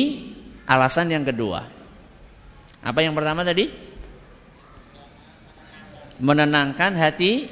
alasan 0.69 1.09
yang 1.09 1.25
kedua. 1.25 1.65
Apa 2.85 3.01
yang 3.01 3.17
pertama 3.17 3.41
tadi? 3.45 3.73
Menenangkan 6.21 6.93
hati 6.99 7.49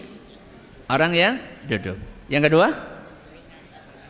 orang 0.90 1.12
yang 1.16 1.34
duduk. 1.64 1.96
Yang 2.28 2.42
kedua? 2.52 2.68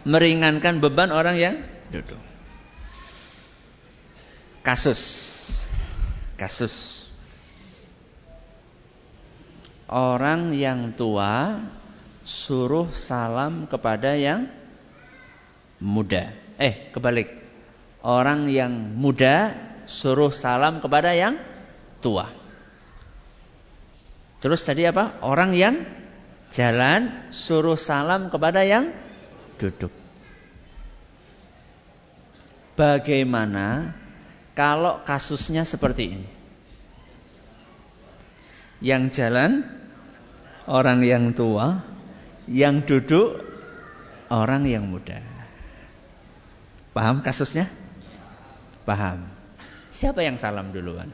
Meringankan 0.06 0.82
beban 0.82 1.10
orang 1.14 1.36
yang 1.38 1.54
duduk. 1.90 2.18
Kasus. 4.66 5.02
Kasus. 6.34 6.95
Orang 9.86 10.50
yang 10.50 10.98
tua 10.98 11.62
suruh 12.26 12.90
salam 12.90 13.70
kepada 13.70 14.18
yang 14.18 14.50
muda. 15.78 16.34
Eh, 16.58 16.90
kebalik 16.90 17.30
orang 18.02 18.50
yang 18.50 18.72
muda 18.98 19.54
suruh 19.86 20.34
salam 20.34 20.82
kepada 20.82 21.14
yang 21.14 21.38
tua. 22.02 22.30
Terus 24.42 24.62
tadi 24.62 24.86
apa? 24.86 25.22
Orang 25.22 25.54
yang 25.54 25.86
jalan 26.54 27.30
suruh 27.34 27.78
salam 27.78 28.30
kepada 28.30 28.62
yang 28.62 28.94
duduk. 29.58 29.90
Bagaimana 32.76 33.96
kalau 34.52 35.00
kasusnya 35.02 35.64
seperti 35.64 36.04
ini? 36.20 36.35
Yang 38.84 39.02
jalan 39.20 39.64
orang 40.68 41.00
yang 41.00 41.32
tua, 41.32 41.80
yang 42.50 42.84
duduk 42.84 43.40
orang 44.30 44.66
yang 44.66 44.86
muda. 44.86 45.22
Paham 46.92 47.20
kasusnya? 47.20 47.68
Paham. 48.88 49.28
Siapa 49.92 50.20
yang 50.20 50.36
salam 50.36 50.72
duluan? 50.72 51.08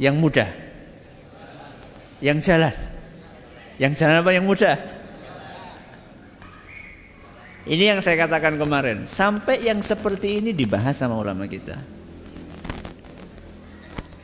Yang 0.00 0.16
muda. 0.16 0.46
Yang 2.24 2.38
jalan. 2.48 2.74
Yang 3.76 3.92
jalan 4.00 4.16
apa 4.24 4.30
yang 4.32 4.44
muda? 4.48 4.72
Ini 7.68 7.96
yang 7.96 8.00
saya 8.00 8.16
katakan 8.16 8.56
kemarin. 8.56 9.04
Sampai 9.04 9.60
yang 9.60 9.84
seperti 9.84 10.40
ini 10.40 10.56
dibahas 10.56 10.96
sama 10.96 11.20
ulama 11.20 11.44
kita. 11.44 11.99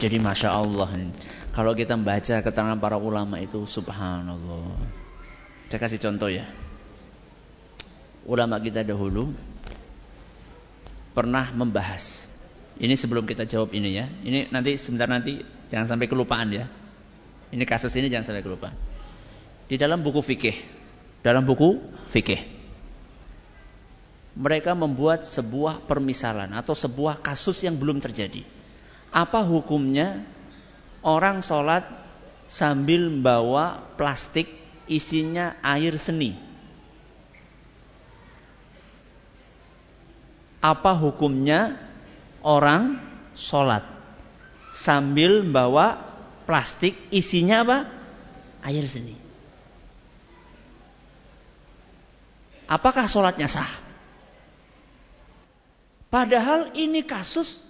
Jadi 0.06 0.22
Masya 0.22 0.54
Allah. 0.54 0.86
Kalau 1.50 1.74
kita 1.74 1.98
membaca 1.98 2.38
keterangan 2.38 2.78
para 2.78 2.94
ulama 2.94 3.42
itu 3.42 3.66
subhanallah. 3.66 4.78
Saya 5.66 5.82
kasih 5.82 5.98
contoh 5.98 6.30
ya. 6.30 6.46
Ulama 8.22 8.62
kita 8.62 8.86
dahulu 8.86 9.34
pernah 11.10 11.50
membahas. 11.50 12.30
Ini 12.78 12.94
sebelum 12.94 13.26
kita 13.26 13.50
jawab 13.50 13.74
ini 13.74 13.98
ya. 13.98 14.06
Ini 14.06 14.54
nanti 14.54 14.78
sebentar 14.78 15.10
nanti 15.10 15.42
jangan 15.66 15.98
sampai 15.98 16.06
kelupaan 16.06 16.54
ya. 16.54 16.70
Ini 17.50 17.66
kasus 17.66 17.90
ini 17.98 18.06
jangan 18.06 18.30
sampai 18.30 18.46
kelupaan. 18.46 18.78
Di 19.66 19.74
dalam 19.74 20.06
buku 20.06 20.22
fikih, 20.22 20.54
dalam 21.26 21.42
buku 21.42 21.82
fikih, 22.14 22.46
mereka 24.38 24.70
membuat 24.78 25.26
sebuah 25.26 25.82
permisalan 25.82 26.54
atau 26.54 26.78
sebuah 26.78 27.18
kasus 27.26 27.66
yang 27.66 27.74
belum 27.74 27.98
terjadi. 27.98 28.54
Apa 29.10 29.42
hukumnya 29.42 30.22
orang 31.02 31.42
sholat 31.42 31.86
sambil 32.46 33.10
membawa 33.10 33.82
plastik 33.98 34.46
isinya 34.86 35.58
air 35.66 35.98
seni? 35.98 36.46
apa 40.66 40.98
hukumnya 40.98 41.78
orang 42.42 42.98
sholat 43.38 43.86
sambil 44.74 45.46
bawa 45.46 46.02
plastik 46.48 46.98
isinya 47.14 47.62
apa? 47.62 47.78
Air 48.66 48.86
seni. 48.90 49.14
Apakah 52.66 53.06
sholatnya 53.06 53.46
sah? 53.46 53.70
Padahal 56.10 56.74
ini 56.74 57.06
kasus 57.06 57.62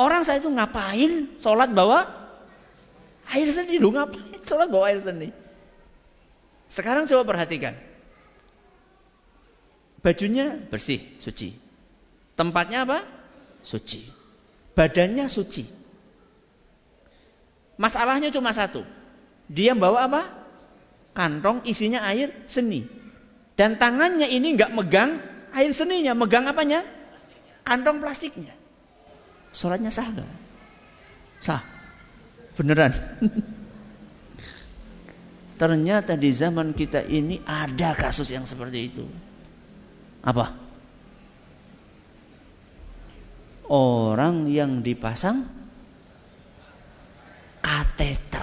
orang 0.00 0.24
saya 0.24 0.40
itu 0.40 0.48
ngapain 0.48 1.36
sholat 1.36 1.76
bawa 1.76 2.08
air 3.28 3.48
seni 3.52 3.76
lu 3.76 3.92
ngapain 3.92 4.40
sholat 4.40 4.72
bawa 4.72 4.88
air 4.88 5.00
seni? 5.04 5.28
Sekarang 6.72 7.04
coba 7.04 7.36
perhatikan. 7.36 7.76
Bajunya 10.00 10.56
bersih, 10.56 11.04
suci. 11.20 11.52
Tempatnya 12.38 12.88
apa? 12.88 13.04
Suci. 13.60 14.08
Badannya 14.72 15.28
suci. 15.28 15.68
Masalahnya 17.76 18.32
cuma 18.32 18.56
satu. 18.56 18.80
Dia 19.50 19.76
bawa 19.76 20.08
apa? 20.08 20.22
Kantong 21.12 21.66
isinya 21.68 22.06
air 22.06 22.32
seni. 22.48 22.86
Dan 23.58 23.76
tangannya 23.76 24.30
ini 24.30 24.56
nggak 24.56 24.72
megang 24.72 25.20
air 25.52 25.72
seninya, 25.74 26.16
megang 26.16 26.48
apanya? 26.48 26.86
Kantong 27.66 28.00
plastiknya. 28.00 28.59
Sholatnya 29.50 29.90
sah 29.90 30.08
nggak? 30.08 30.30
Sah. 31.42 31.62
Beneran. 32.54 32.94
Ternyata 35.60 36.16
di 36.16 36.30
zaman 36.32 36.72
kita 36.72 37.04
ini 37.04 37.44
ada 37.44 37.92
kasus 37.92 38.32
yang 38.32 38.48
seperti 38.48 38.88
itu. 38.90 39.04
Apa? 40.24 40.70
orang 43.70 44.50
yang 44.50 44.82
dipasang 44.82 45.46
kateter. 47.62 48.42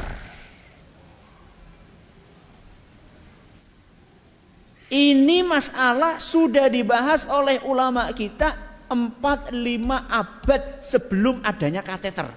Ini 4.88 5.44
masalah 5.44 6.24
sudah 6.24 6.72
dibahas 6.72 7.28
oleh 7.28 7.60
ulama 7.68 8.08
kita 8.16 8.56
4-5 8.88 9.52
abad 9.92 10.62
sebelum 10.80 11.44
adanya 11.44 11.84
kateter. 11.84 12.32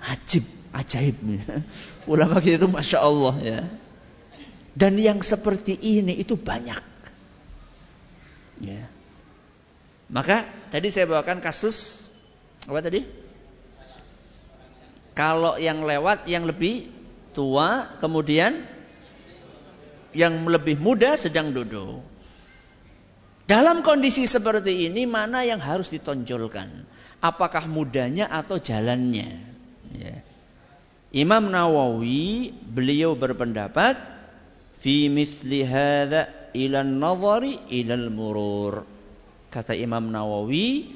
Ajib, 0.00 0.44
ajaib. 0.72 1.16
Ulama 2.12 2.38
kita 2.40 2.62
itu 2.62 2.68
Masya 2.70 2.98
Allah 3.02 3.34
ya. 3.42 3.60
Dan 4.76 5.00
yang 5.00 5.24
seperti 5.24 5.76
ini 5.76 6.16
itu 6.20 6.36
banyak. 6.36 6.84
Ya. 8.60 8.88
Maka 10.06 10.46
tadi 10.70 10.88
saya 10.92 11.10
bawakan 11.10 11.42
kasus 11.42 12.08
apa 12.68 12.80
tadi? 12.84 13.02
Kalau 15.16 15.56
yang 15.56 15.80
lewat 15.80 16.28
yang 16.28 16.44
lebih 16.44 16.92
tua, 17.32 17.88
kemudian 17.98 18.68
yang 20.16 20.48
lebih 20.48 20.80
muda 20.80 21.20
sedang 21.20 21.52
duduk. 21.52 22.00
Dalam 23.46 23.84
kondisi 23.86 24.26
seperti 24.26 24.90
ini 24.90 25.06
mana 25.06 25.46
yang 25.46 25.62
harus 25.62 25.92
ditonjolkan? 25.92 26.88
Apakah 27.22 27.68
mudanya 27.70 28.26
atau 28.26 28.58
jalannya? 28.58 29.38
Ya. 29.94 30.18
Imam 31.14 31.46
Nawawi 31.46 32.50
beliau 32.50 33.14
berpendapat 33.14 33.94
fi 34.82 35.06
misli 35.06 35.62
hadza 35.62 36.26
ilan 36.58 36.98
nazari 36.98 37.62
ilal 37.70 38.10
murur. 38.10 38.82
Kata 39.46 39.78
Imam 39.78 40.10
Nawawi 40.10 40.90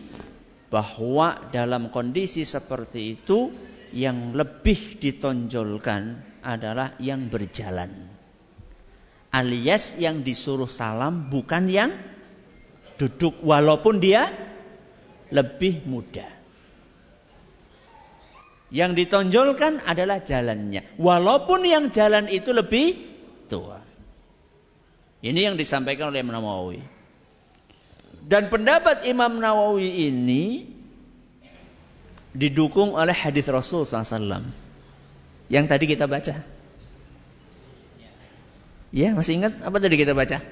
bahwa 0.74 1.38
dalam 1.54 1.94
kondisi 1.94 2.42
seperti 2.42 3.14
itu 3.14 3.54
yang 3.94 4.34
lebih 4.34 4.98
ditonjolkan 4.98 6.18
adalah 6.42 6.98
yang 6.98 7.30
berjalan. 7.30 8.09
Alias 9.30 9.94
yang 9.94 10.26
disuruh 10.26 10.66
salam 10.66 11.30
bukan 11.30 11.70
yang 11.70 11.94
duduk 12.98 13.38
walaupun 13.46 14.02
dia 14.02 14.28
lebih 15.30 15.86
muda. 15.86 16.26
Yang 18.70 19.06
ditonjolkan 19.06 19.82
adalah 19.82 20.22
jalannya. 20.22 20.98
Walaupun 20.98 21.66
yang 21.66 21.90
jalan 21.90 22.30
itu 22.30 22.54
lebih 22.54 22.98
tua. 23.50 23.82
Ini 25.22 25.50
yang 25.50 25.56
disampaikan 25.58 26.14
oleh 26.14 26.22
Imam 26.22 26.38
Nawawi. 26.38 26.82
Dan 28.20 28.46
pendapat 28.46 29.06
Imam 29.06 29.38
Nawawi 29.42 30.10
ini 30.10 30.70
didukung 32.30 32.94
oleh 32.94 33.14
hadis 33.14 33.50
Rasul 33.50 33.82
SAW 33.82 34.46
yang 35.50 35.66
tadi 35.66 35.84
kita 35.90 36.06
baca. 36.06 36.59
Ya, 38.90 39.14
masih 39.14 39.38
ingat 39.38 39.62
apa 39.62 39.76
tadi 39.78 39.94
kita 39.94 40.18
baca? 40.18 40.42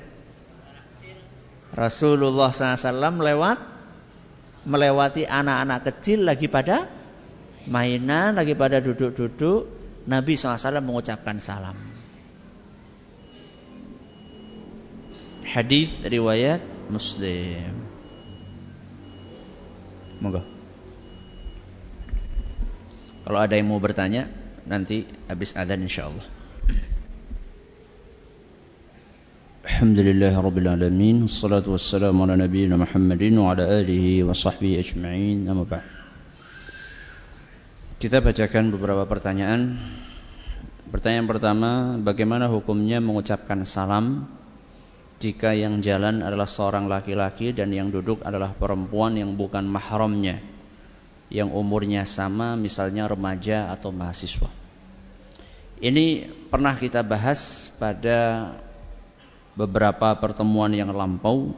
Rasulullah 1.74 2.54
SAW 2.54 3.18
lewat 3.18 3.58
melewati 4.66 5.26
anak-anak 5.26 5.90
kecil 5.90 6.26
lagi 6.26 6.46
pada 6.46 6.86
mainan, 7.66 8.38
lagi 8.38 8.54
pada 8.54 8.78
duduk-duduk, 8.78 9.68
Nabi 10.06 10.38
SAW 10.38 10.80
mengucapkan 10.80 11.42
salam. 11.42 11.76
Hadis 15.42 16.04
riwayat 16.04 16.60
Muslim. 16.92 17.72
Moga. 20.22 20.42
Kalau 23.24 23.38
ada 23.38 23.54
yang 23.54 23.68
mau 23.68 23.80
bertanya, 23.80 24.30
nanti 24.64 25.04
habis 25.28 25.52
adzan 25.52 25.84
insyaallah. 25.84 26.26
Rabbil 29.68 30.64
Alamin 30.64 31.28
Wassalatu 31.28 31.76
wassalamu 31.76 32.24
ala 32.24 32.40
nabiyina 32.40 32.80
Muhammadin 32.80 33.36
Wa 33.36 33.52
ala 33.52 33.68
alihi 33.84 34.24
wa 34.24 34.32
sahbihi 34.32 34.80
ajma'in. 34.80 35.44
Nama 35.44 35.60
ba'd. 35.60 35.84
Kita 38.00 38.24
bacakan 38.24 38.72
beberapa 38.72 39.04
pertanyaan. 39.04 39.76
Pertanyaan 40.88 41.28
pertama 41.28 41.70
Bagaimana 42.00 42.48
hukumnya 42.48 42.96
mengucapkan 43.04 43.60
salam 43.68 44.24
Jika 45.20 45.52
yang 45.52 45.84
jalan 45.84 46.24
adalah 46.24 46.48
seorang 46.48 46.88
laki-laki 46.88 47.52
Dan 47.52 47.68
yang 47.76 47.92
duduk 47.92 48.24
adalah 48.24 48.56
perempuan 48.56 49.20
yang 49.20 49.36
bukan 49.36 49.68
mahramnya 49.68 50.40
Yang 51.28 51.52
umurnya 51.52 52.08
sama 52.08 52.56
Misalnya 52.56 53.04
remaja 53.04 53.68
atau 53.68 53.92
mahasiswa? 53.92 54.48
Ini 55.84 56.24
pernah 56.48 56.72
kita 56.72 57.04
bahas 57.04 57.68
pada 57.76 58.50
beberapa 59.58 60.14
pertemuan 60.14 60.70
yang 60.70 60.94
lampau 60.94 61.50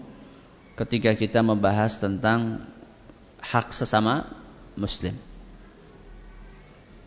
ketika 0.80 1.12
kita 1.12 1.44
membahas 1.44 2.00
tentang 2.00 2.64
hak 3.44 3.76
sesama 3.76 4.24
muslim. 4.72 5.12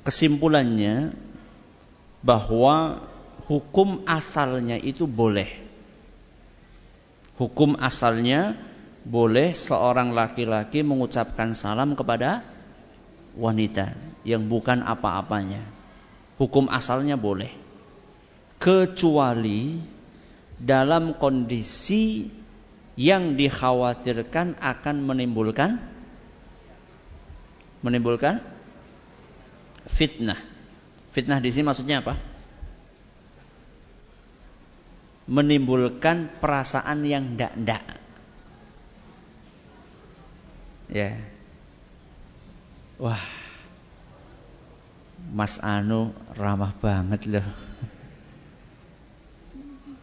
Kesimpulannya 0.05 1.17
bahwa 2.21 3.01
hukum 3.49 4.05
asalnya 4.05 4.77
itu 4.77 5.09
boleh. 5.09 5.49
Hukum 7.41 7.73
asalnya 7.81 8.53
boleh 9.01 9.57
seorang 9.57 10.13
laki-laki 10.13 10.85
mengucapkan 10.85 11.57
salam 11.57 11.97
kepada 11.97 12.45
wanita 13.33 13.97
yang 14.21 14.45
bukan 14.45 14.85
apa-apanya. 14.85 15.65
Hukum 16.37 16.69
asalnya 16.69 17.17
boleh. 17.17 17.49
Kecuali 18.61 19.92
dalam 20.63 21.19
kondisi 21.19 22.31
yang 22.95 23.35
dikhawatirkan 23.35 24.55
akan 24.63 24.95
menimbulkan 25.03 25.81
menimbulkan 27.83 28.39
fitnah. 29.91 30.39
Fitnah 31.11 31.43
di 31.43 31.51
sini 31.51 31.67
maksudnya 31.67 31.99
apa? 31.99 32.15
Menimbulkan 35.27 36.31
perasaan 36.39 37.03
yang 37.03 37.35
ndak-ndak. 37.35 37.83
Ya. 40.87 41.19
Wah. 42.99 43.23
Mas 45.23 45.59
Anu 45.63 46.11
ramah 46.35 46.75
banget 46.79 47.23
loh. 47.27 47.47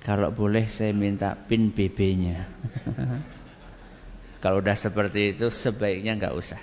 Kalau 0.00 0.32
boleh 0.32 0.64
saya 0.64 0.96
minta 0.96 1.36
pin 1.36 1.68
BB-nya. 1.76 2.48
Kalau 4.42 4.64
udah 4.64 4.72
seperti 4.72 5.36
itu 5.36 5.52
sebaiknya 5.52 6.16
nggak 6.16 6.32
usah. 6.32 6.60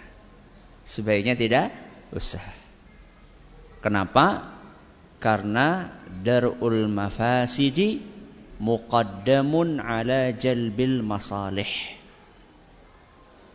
Sebaiknya 0.81 1.37
tidak 1.37 1.69
usah. 2.09 2.41
Kenapa? 3.85 4.57
Karena 5.21 5.93
darul 6.25 6.89
mafasidi 6.89 8.01
muqaddamun 8.57 9.77
ala 9.77 10.33
jalbil 10.33 11.05
masalih. 11.05 11.69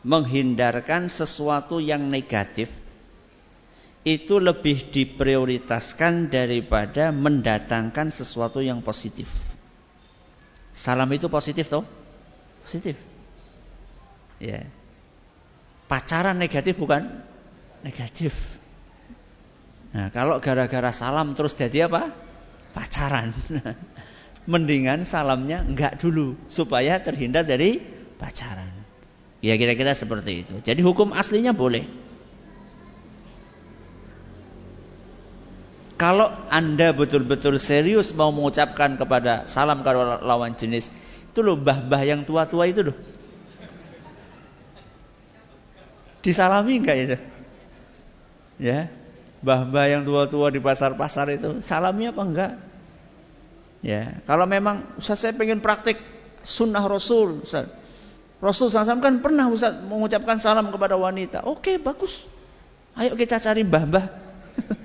Menghindarkan 0.07 1.11
sesuatu 1.11 1.83
yang 1.83 2.07
negatif 2.07 2.71
itu 4.03 4.43
lebih 4.43 4.91
diprioritaskan 4.91 6.27
daripada 6.27 7.15
mendatangkan 7.15 8.11
sesuatu 8.11 8.59
yang 8.59 8.83
positif. 8.83 9.52
Salam 10.73 11.09
itu 11.13 11.29
positif 11.29 11.69
toh? 11.69 11.85
Positif. 12.65 12.97
Ya. 14.41 14.65
Pacaran 15.87 16.41
negatif 16.41 16.81
bukan? 16.81 17.05
Negatif. 17.85 18.33
Nah, 19.93 20.09
kalau 20.09 20.41
gara-gara 20.41 20.89
salam 20.91 21.37
terus 21.37 21.53
jadi 21.53 21.87
apa? 21.87 22.09
Pacaran. 22.73 23.37
Mendingan 24.51 25.05
salamnya 25.07 25.63
enggak 25.63 26.01
dulu 26.03 26.35
supaya 26.49 26.99
terhindar 26.99 27.47
dari 27.47 27.79
pacaran. 28.17 28.73
Ya 29.45 29.55
kira-kira 29.61 29.93
seperti 29.93 30.47
itu. 30.47 30.55
Jadi 30.65 30.81
hukum 30.81 31.13
aslinya 31.13 31.53
boleh. 31.53 31.87
Kalau 36.03 36.35
Anda 36.51 36.91
betul-betul 36.91 37.63
serius 37.63 38.11
mau 38.19 38.35
mengucapkan 38.35 38.99
kepada 38.99 39.47
salam 39.47 39.87
kepada 39.87 40.19
lawan 40.19 40.59
jenis, 40.59 40.91
itu 41.31 41.47
loh 41.47 41.55
mbah-mbah 41.55 42.03
yang 42.03 42.27
tua-tua 42.27 42.67
itu 42.67 42.91
loh. 42.91 42.97
Disalami 46.27 46.83
enggak 46.83 46.97
itu? 46.99 47.17
Ya. 48.59 48.91
Mbah-mbah 49.47 49.87
yang 49.95 50.03
tua-tua 50.03 50.51
di 50.51 50.59
pasar-pasar 50.59 51.39
itu 51.39 51.63
salami 51.63 52.11
apa 52.11 52.23
enggak? 52.27 52.53
Ya, 53.79 54.19
kalau 54.27 54.51
memang 54.51 54.83
Ustaz 54.99 55.23
saya 55.23 55.39
pengen 55.39 55.63
praktik 55.63 56.03
sunnah 56.43 56.83
Rasul, 56.83 57.47
Ustaz. 57.47 57.71
Rasul 58.43 58.75
SAW 58.75 58.99
kan 58.99 59.23
pernah 59.23 59.47
Ustaz 59.47 59.79
mengucapkan 59.87 60.43
salam 60.43 60.75
kepada 60.75 60.99
wanita. 60.99 61.47
Oke, 61.47 61.79
bagus. 61.79 62.27
Ayo 62.99 63.15
kita 63.15 63.39
cari 63.39 63.63
mbah-mbah 63.63 64.11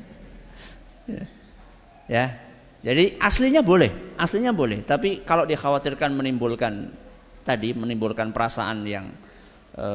Ya. 2.07 2.39
Jadi 2.87 3.19
aslinya 3.19 3.61
boleh, 3.61 3.91
aslinya 4.15 4.55
boleh. 4.55 4.79
Tapi 4.83 5.27
kalau 5.27 5.43
dikhawatirkan 5.43 6.15
menimbulkan 6.15 6.95
tadi 7.43 7.75
menimbulkan 7.75 8.31
perasaan 8.31 8.87
yang 8.87 9.11
e, 9.75 9.87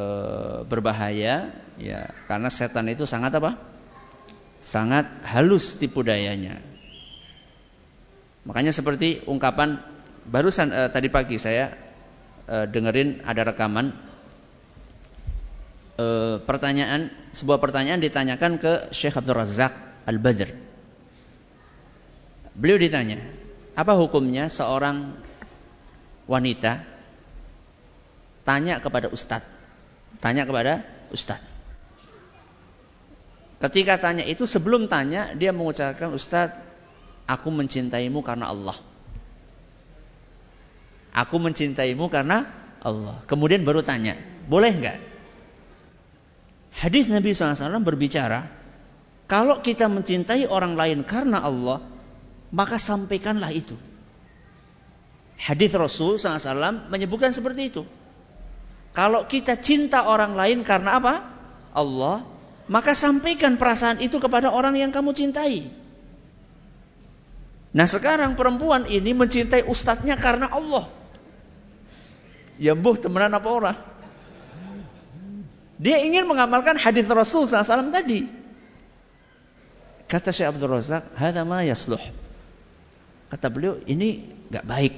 berbahaya, 0.69 1.53
ya 1.81 2.11
karena 2.29 2.53
setan 2.53 2.93
itu 2.93 3.09
sangat 3.09 3.33
apa? 3.41 3.57
Sangat 4.61 5.09
halus 5.25 5.81
tipu 5.81 6.05
dayanya. 6.05 6.61
Makanya 8.45 8.75
seperti 8.75 9.25
ungkapan 9.25 9.81
barusan 10.29 10.75
e, 10.75 10.81
tadi 10.93 11.09
pagi 11.09 11.41
saya 11.41 11.73
e, 12.45 12.67
dengerin 12.67 13.25
ada 13.25 13.47
rekaman 13.47 13.95
e, 15.97 16.07
pertanyaan 16.45 17.09
sebuah 17.31 17.63
pertanyaan 17.63 18.03
ditanyakan 18.03 18.59
ke 18.59 18.73
Syekh 18.91 19.17
Abdul 19.23 19.39
Razak 19.39 20.05
Al 20.05 20.19
Badr 20.19 20.72
Beliau 22.53 22.77
ditanya, 22.77 23.17
apa 23.73 23.97
hukumnya 23.97 24.53
seorang 24.53 25.17
wanita 26.29 26.85
tanya 28.45 28.77
kepada 28.85 29.09
ustadz? 29.09 29.49
Tanya 30.21 30.45
kepada 30.45 30.85
ustadz. 31.09 31.49
Ketika 33.63 33.97
tanya 34.03 34.27
itu 34.27 34.43
sebelum 34.45 34.91
tanya 34.91 35.33
dia 35.39 35.55
mengucapkan 35.55 36.11
ustadz, 36.13 36.59
aku 37.31 37.49
mencintaimu 37.49 38.21
karena 38.21 38.51
Allah. 38.51 38.77
Aku 41.15 41.39
mencintaimu 41.39 42.11
karena 42.11 42.49
Allah. 42.83 43.23
Kemudian 43.31 43.63
baru 43.63 43.87
tanya, 43.87 44.19
boleh 44.51 44.73
nggak? 44.75 44.99
Hadis 46.73 47.07
Nabi 47.07 47.37
SAW 47.37 47.85
berbicara, 47.85 48.49
kalau 49.31 49.61
kita 49.63 49.87
mencintai 49.87 50.49
orang 50.51 50.75
lain 50.75 51.07
karena 51.07 51.45
Allah, 51.45 51.85
maka 52.53 52.77
sampaikanlah 52.77 53.51
itu. 53.51 53.75
Hadis 55.41 55.75
Rasul 55.75 56.21
SAW 56.21 56.87
menyebutkan 56.93 57.35
seperti 57.35 57.73
itu. 57.73 57.83
Kalau 58.93 59.25
kita 59.25 59.59
cinta 59.59 60.05
orang 60.05 60.37
lain 60.37 60.63
karena 60.63 61.01
apa? 61.01 61.15
Allah, 61.73 62.23
maka 62.69 62.93
sampaikan 62.93 63.57
perasaan 63.57 63.99
itu 64.05 64.21
kepada 64.21 64.53
orang 64.53 64.77
yang 64.77 64.93
kamu 64.93 65.17
cintai. 65.17 65.73
Nah 67.73 67.89
sekarang 67.89 68.37
perempuan 68.37 68.85
ini 68.85 69.17
mencintai 69.17 69.65
ustadznya 69.65 70.21
karena 70.21 70.53
Allah. 70.53 70.93
Ya 72.61 72.77
buh 72.77 73.01
temenan 73.01 73.33
apa 73.33 73.49
orang? 73.49 73.77
Dia 75.81 75.99
ingin 76.05 76.29
mengamalkan 76.29 76.77
hadis 76.77 77.09
Rasul 77.09 77.49
SAW 77.49 77.91
tadi. 77.91 78.29
Kata 80.07 80.31
Syekh 80.31 80.53
Abdul 80.53 80.77
Razak, 80.77 81.17
"Hada 81.17 81.43
ma 81.43 81.65
yasluh." 81.65 81.99
Kata 83.33 83.49
beliau, 83.49 83.81
ini 83.89 84.29
nggak 84.53 84.67
baik. 84.69 84.95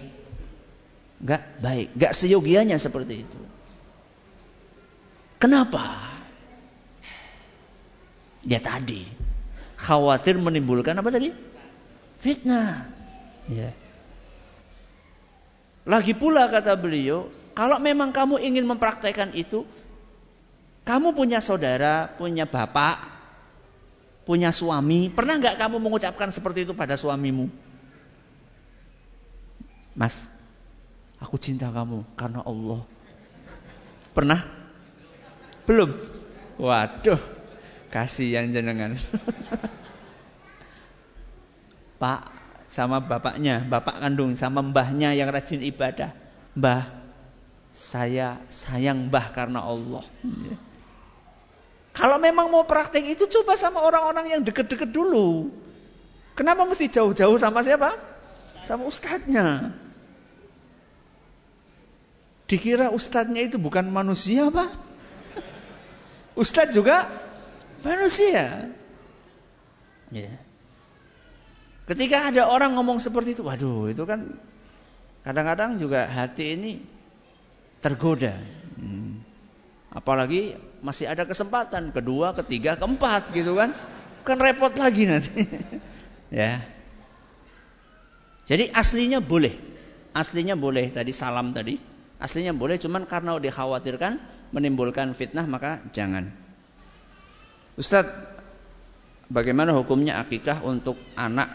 nggak 1.22 1.42
baik. 1.62 1.88
nggak 1.94 2.12
seyogianya 2.18 2.74
seperti 2.82 3.22
itu. 3.22 3.40
Kenapa? 5.38 6.10
Ya 8.42 8.58
tadi. 8.58 9.06
Khawatir 9.78 10.34
menimbulkan 10.34 10.98
apa 10.98 11.14
tadi? 11.14 11.30
Fitnah. 12.18 12.90
Ya. 13.46 13.70
Lagi 15.86 16.16
pula 16.16 16.50
kata 16.50 16.74
beliau, 16.74 17.30
kalau 17.54 17.78
memang 17.78 18.10
kamu 18.10 18.42
ingin 18.42 18.66
mempraktekkan 18.66 19.30
itu, 19.38 19.62
kamu 20.82 21.14
punya 21.14 21.38
saudara, 21.38 22.10
punya 22.18 22.50
bapak, 22.50 22.98
punya 24.26 24.50
suami, 24.50 25.12
pernah 25.12 25.38
nggak 25.38 25.60
kamu 25.60 25.76
mengucapkan 25.78 26.32
seperti 26.34 26.66
itu 26.66 26.72
pada 26.74 26.96
suamimu? 26.98 27.46
Mas, 29.94 30.26
aku 31.22 31.38
cinta 31.38 31.70
kamu 31.70 32.02
karena 32.18 32.42
Allah. 32.42 32.82
Pernah? 34.14 34.40
Belum? 35.64 35.90
Waduh, 36.58 37.18
kasih 37.90 38.34
yang 38.34 38.50
jenengan. 38.50 38.98
Pak 42.02 42.20
sama 42.66 42.98
bapaknya, 42.98 43.62
bapak 43.62 44.02
kandung 44.02 44.34
sama 44.34 44.58
mbahnya 44.58 45.14
yang 45.14 45.30
rajin 45.30 45.62
ibadah. 45.62 46.10
Mbah, 46.58 46.90
saya 47.70 48.42
sayang 48.50 49.10
mbah 49.10 49.30
karena 49.30 49.62
Allah. 49.62 50.02
Kalau 51.94 52.18
memang 52.18 52.50
mau 52.50 52.66
praktek 52.66 53.14
itu 53.14 53.30
coba 53.30 53.54
sama 53.54 53.78
orang-orang 53.78 54.34
yang 54.34 54.42
deket-deket 54.42 54.90
dulu. 54.90 55.54
Kenapa 56.34 56.66
mesti 56.66 56.90
jauh-jauh 56.90 57.38
sama 57.38 57.62
siapa? 57.62 57.94
Sama 58.66 58.90
ustadznya. 58.90 59.70
Dikira 62.44 62.92
ustadznya 62.92 63.48
itu 63.48 63.56
bukan 63.56 63.88
manusia 63.88 64.52
apa? 64.52 64.68
Ustadz 66.34 66.74
juga 66.74 67.08
manusia. 67.86 68.68
Ya. 70.10 70.34
Ketika 71.84 72.32
ada 72.32 72.48
orang 72.48 72.76
ngomong 72.76 72.96
seperti 72.96 73.36
itu, 73.36 73.44
waduh 73.44 73.92
itu 73.92 74.02
kan 74.08 74.34
kadang-kadang 75.22 75.76
juga 75.76 76.08
hati 76.08 76.56
ini 76.56 76.72
tergoda. 77.84 78.40
Hmm. 78.76 79.20
Apalagi 79.94 80.58
masih 80.82 81.06
ada 81.06 81.22
kesempatan 81.28 81.94
kedua, 81.94 82.34
ketiga, 82.40 82.74
keempat 82.74 83.30
gitu 83.36 83.54
kan. 83.54 83.76
Kan 84.24 84.40
repot 84.40 84.72
lagi 84.74 85.04
nanti. 85.06 85.44
ya. 86.34 86.64
Jadi 88.48 88.72
aslinya 88.72 89.20
boleh. 89.20 89.54
Aslinya 90.16 90.56
boleh 90.56 90.90
tadi 90.90 91.12
salam 91.12 91.52
tadi. 91.52 91.93
Aslinya 92.24 92.56
boleh 92.56 92.80
cuman 92.80 93.04
karena 93.04 93.36
dikhawatirkan 93.36 94.16
menimbulkan 94.56 95.12
fitnah 95.12 95.44
maka 95.44 95.84
jangan. 95.92 96.32
Ustadz, 97.76 98.16
bagaimana 99.28 99.76
hukumnya 99.76 100.16
akikah 100.16 100.64
untuk 100.64 100.96
anak 101.20 101.52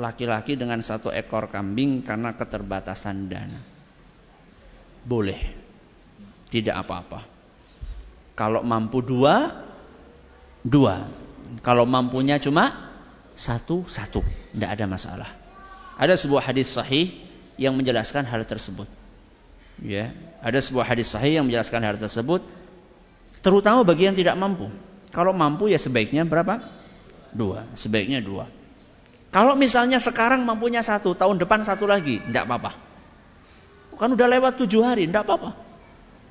laki-laki 0.00 0.56
dengan 0.56 0.80
satu 0.80 1.12
ekor 1.12 1.52
kambing 1.52 2.00
karena 2.00 2.32
keterbatasan 2.32 3.28
dana. 3.28 3.60
Boleh. 5.04 5.68
Tidak 6.48 6.72
apa-apa. 6.72 7.28
Kalau 8.32 8.64
mampu 8.64 9.04
dua, 9.04 9.52
dua. 10.64 11.04
Kalau 11.60 11.84
mampunya 11.84 12.40
cuma 12.40 12.72
satu, 13.36 13.84
satu. 13.84 14.24
Tidak 14.56 14.70
ada 14.72 14.88
masalah. 14.88 15.30
Ada 16.00 16.16
sebuah 16.16 16.48
hadis 16.48 16.72
sahih 16.72 17.12
yang 17.60 17.76
menjelaskan 17.76 18.24
hal 18.24 18.48
tersebut. 18.48 18.97
Ya, 19.78 20.10
ada 20.42 20.58
sebuah 20.58 20.86
hadis 20.86 21.14
sahih 21.14 21.38
yang 21.38 21.46
menjelaskan 21.46 21.80
hal 21.86 21.96
tersebut, 21.98 22.42
terutama 23.38 23.86
bagi 23.86 24.10
yang 24.10 24.16
tidak 24.18 24.34
mampu. 24.34 24.66
Kalau 25.14 25.30
mampu 25.30 25.70
ya 25.70 25.78
sebaiknya 25.78 26.26
berapa? 26.26 26.60
Dua. 27.30 27.64
Sebaiknya 27.78 28.18
dua. 28.18 28.50
Kalau 29.28 29.54
misalnya 29.54 30.00
sekarang 30.00 30.42
mampunya 30.42 30.80
satu, 30.80 31.12
tahun 31.12 31.36
depan 31.36 31.60
satu 31.62 31.84
lagi, 31.84 32.18
tidak 32.24 32.48
apa-apa. 32.48 32.72
Kan 33.98 34.14
udah 34.14 34.28
lewat 34.30 34.62
tujuh 34.62 34.82
hari, 34.82 35.10
tidak 35.10 35.26
apa-apa. 35.26 35.58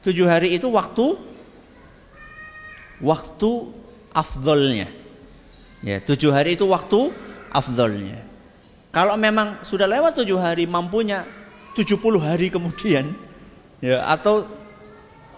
Tujuh 0.01 0.23
hari 0.23 0.55
itu 0.55 0.71
waktu 0.71 1.19
waktu 3.03 3.51
afdolnya. 4.15 4.87
Ya, 5.85 6.01
tujuh 6.01 6.33
hari 6.33 6.57
itu 6.57 6.65
waktu 6.65 7.13
afdolnya. 7.53 8.23
Kalau 8.89 9.19
memang 9.19 9.61
sudah 9.61 9.85
lewat 9.85 10.17
tujuh 10.17 10.39
hari, 10.41 10.65
mampunya 10.65 11.27
tujuh 11.77 12.01
puluh 12.01 12.23
hari 12.23 12.49
kemudian, 12.49 13.13
ya 13.83 14.03
atau 14.05 14.47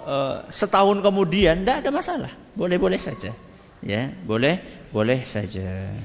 uh, 0.06 0.46
setahun 0.48 1.00
kemudian, 1.04 1.64
tidak 1.64 1.88
ada 1.88 1.92
masalah, 1.92 2.32
boleh-boleh 2.56 3.00
saja. 3.00 3.36
Ya, 3.80 4.12
boleh, 4.28 4.60
boleh 4.92 5.24
saja. 5.24 5.96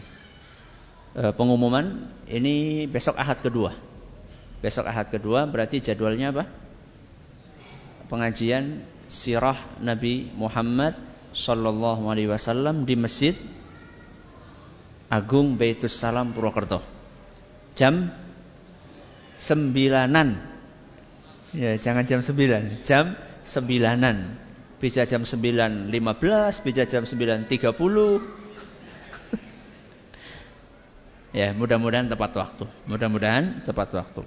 Eh, 1.14 1.30
pengumuman 1.38 2.10
ini 2.26 2.86
besok 2.90 3.14
Ahad 3.14 3.38
kedua. 3.38 3.70
Besok 4.58 4.90
Ahad 4.90 5.14
kedua 5.14 5.46
berarti 5.46 5.78
jadwalnya 5.78 6.34
apa? 6.34 6.50
Pengajian 8.10 8.82
sirah 9.06 9.54
Nabi 9.78 10.26
Muhammad 10.34 10.98
sallallahu 11.30 12.10
alaihi 12.10 12.26
wasallam 12.26 12.82
di 12.82 12.98
Masjid 12.98 13.38
Agung 15.06 15.54
Baitus 15.54 15.94
Salam 15.94 16.34
Purwokerto. 16.34 16.82
Jam 17.78 18.10
sembilanan. 19.38 20.53
Ya, 21.54 21.78
jangan 21.78 22.02
jam 22.02 22.18
sembilan, 22.18 22.82
jam 22.82 23.14
sembilanan. 23.46 24.42
Bisa 24.82 25.06
jam 25.06 25.22
sembilan 25.22 25.88
lima 25.88 26.18
belas, 26.18 26.60
bisa 26.60 26.84
jam 26.84 27.06
sembilan 27.06 27.46
tiga 27.46 27.72
puluh, 27.72 28.20
Ya, 31.34 31.50
mudah-mudahan 31.50 32.06
tepat 32.06 32.30
waktu. 32.38 32.64
Mudah-mudahan 32.86 33.66
tepat 33.66 33.90
waktu. 33.90 34.22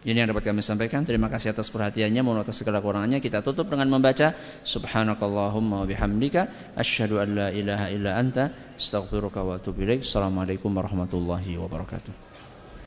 Ini 0.00 0.24
yang 0.24 0.32
dapat 0.32 0.48
kami 0.48 0.64
sampaikan. 0.64 1.04
Terima 1.04 1.28
kasih 1.28 1.52
atas 1.52 1.68
perhatiannya. 1.68 2.24
Mohon 2.24 2.48
atas 2.48 2.60
segala 2.60 2.80
kurangannya. 2.80 3.20
Kita 3.20 3.44
tutup 3.44 3.68
dengan 3.68 3.88
membaca 3.88 4.32
Subhanakallahumma 4.64 5.84
bihamdika 5.84 6.72
asyhadu 6.76 7.20
an 7.20 7.28
la 7.36 7.48
ilaha 7.52 7.86
illa 7.92 8.16
anta 8.16 8.48
astaghfiruka 8.76 9.44
wa 9.44 9.60
atubu 9.60 9.84
ilaik. 9.84 10.04
Assalamualaikum 10.04 10.72
warahmatullahi 10.72 11.60
wabarakatuh. 11.60 12.29